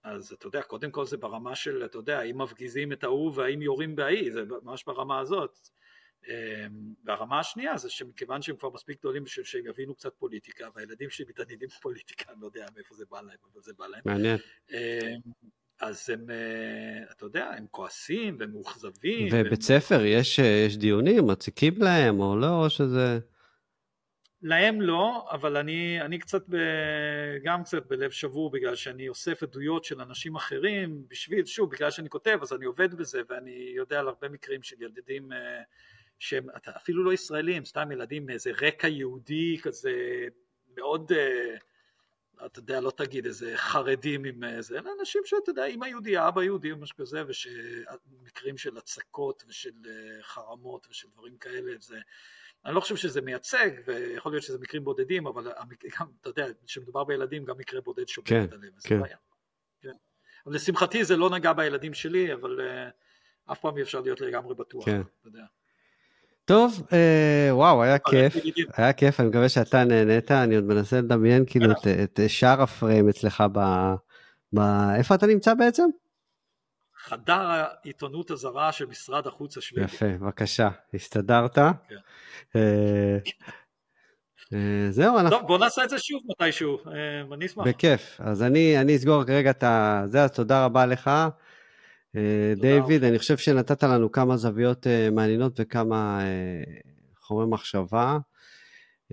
[0.06, 3.62] אז אתה יודע, קודם כל זה ברמה של, אתה יודע, האם מפגיזים את ההוא והאם
[3.62, 5.70] יורים בהאי, זה ממש ברמה הזאת.
[6.28, 6.34] אמ,
[7.06, 11.26] והרמה השנייה זה שמכיוון שהם כבר מספיק גדולים בשביל שהם יבינו קצת פוליטיקה, והילדים שלי
[11.30, 14.02] מתעניינים בפוליטיקה, אני לא יודע מאיפה זה בא להם, אבל זה בא להם.
[14.06, 14.38] מעניין.
[14.72, 14.78] אמ,
[15.82, 19.28] אז הם, אה, אתה יודע, הם כועסים ומאוכזבים.
[19.32, 19.62] ובית.
[19.62, 23.20] ספר, יש, יש דיונים, מציקים להם או לא, או שזה...
[24.46, 26.58] להם לא, אבל אני, אני קצת ב,
[27.44, 32.10] גם קצת בלב שבור בגלל שאני אוסף עדויות של אנשים אחרים בשביל, שוב, בגלל שאני
[32.10, 35.62] כותב אז אני עובד בזה ואני יודע על הרבה מקרים של ילדים אה,
[36.20, 40.28] שהם אפילו לא ישראלים, סתם ילדים מאיזה רקע יהודי כזה
[40.78, 41.56] מאוד, אה,
[42.46, 46.44] אתה יודע, לא תגיד איזה חרדים עם איזה, אלא אנשים שאתה יודע, אמא יהודייה, אבא
[46.44, 47.24] יהודי או משהו כזה,
[48.12, 51.98] ומקרים של הצקות ושל אה, חרמות ושל דברים כאלה, זה
[52.66, 55.52] אני לא חושב שזה מייצג, ויכול להיות שזה מקרים בודדים, אבל
[56.00, 59.02] גם, אתה יודע, כשמדובר בילדים, גם מקרה בודד שובר כן, את הלב, כן.
[59.02, 59.18] בעיה.
[59.82, 59.94] כן.
[60.46, 64.56] אבל לשמחתי זה לא נגע בילדים שלי, אבל uh, אף פעם אי אפשר להיות לגמרי
[64.56, 64.86] בטוח.
[64.86, 65.02] כן.
[65.02, 65.44] אתה יודע.
[66.46, 68.36] טוב, אה, וואו, היה כיף.
[68.78, 73.10] היה כיף, אני מקווה שאתה נהנית, אני עוד מנסה לדמיין כאילו את, את שאר הפריים
[73.10, 73.60] אצלך ב...
[74.54, 74.60] ב...
[74.96, 75.90] איפה אתה נמצא בעצם?
[77.06, 79.86] חדר העיתונות הזרה של משרד החוץ השוודי.
[79.86, 81.56] יפה, בבקשה, הסתדרת.
[81.56, 81.96] כן.
[82.56, 83.18] אה,
[84.54, 85.38] אה, זהו, אנחנו...
[85.38, 87.68] טוב, בוא נעשה את זה שוב מתישהו, אה, אני אשמח.
[87.68, 88.18] בכיף.
[88.20, 90.04] אז אני, אני אסגור כרגע את ה...
[90.06, 91.12] זה, אז תודה רבה לך.
[92.56, 96.20] דיוויד, אני חושב שנתת לנו כמה זוויות מעניינות וכמה
[97.22, 98.18] חומרי מחשבה.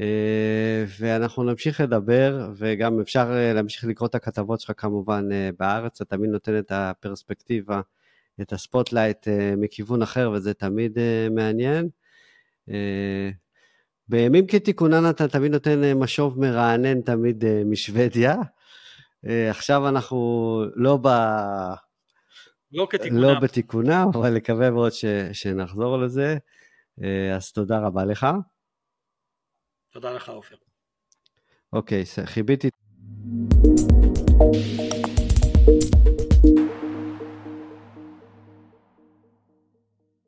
[0.01, 6.01] אה, ואנחנו נמשיך לדבר, וגם אפשר אה, להמשיך לקרוא את הכתבות שלך כמובן אה, בארץ,
[6.01, 7.80] אתה תמיד נותן את הפרספקטיבה,
[8.40, 10.99] את הספוטלייט מכיוון אחר, וזה תמיד
[11.30, 11.88] מעניין.
[14.09, 18.36] בימים כתיקונם אתה תמיד נותן משוב מרענן תמיד משוודיה.
[19.51, 21.09] עכשיו אנחנו לא, ב...
[22.72, 23.22] לא כתיקונם.
[23.22, 25.05] לא בתיקונם, אבל נקווה מאוד ש...
[25.32, 26.36] שנחזור לזה.
[27.34, 28.26] אז תודה רבה לך.
[29.93, 30.57] תודה לך עופר.
[31.72, 32.68] אוקיי, כיביתי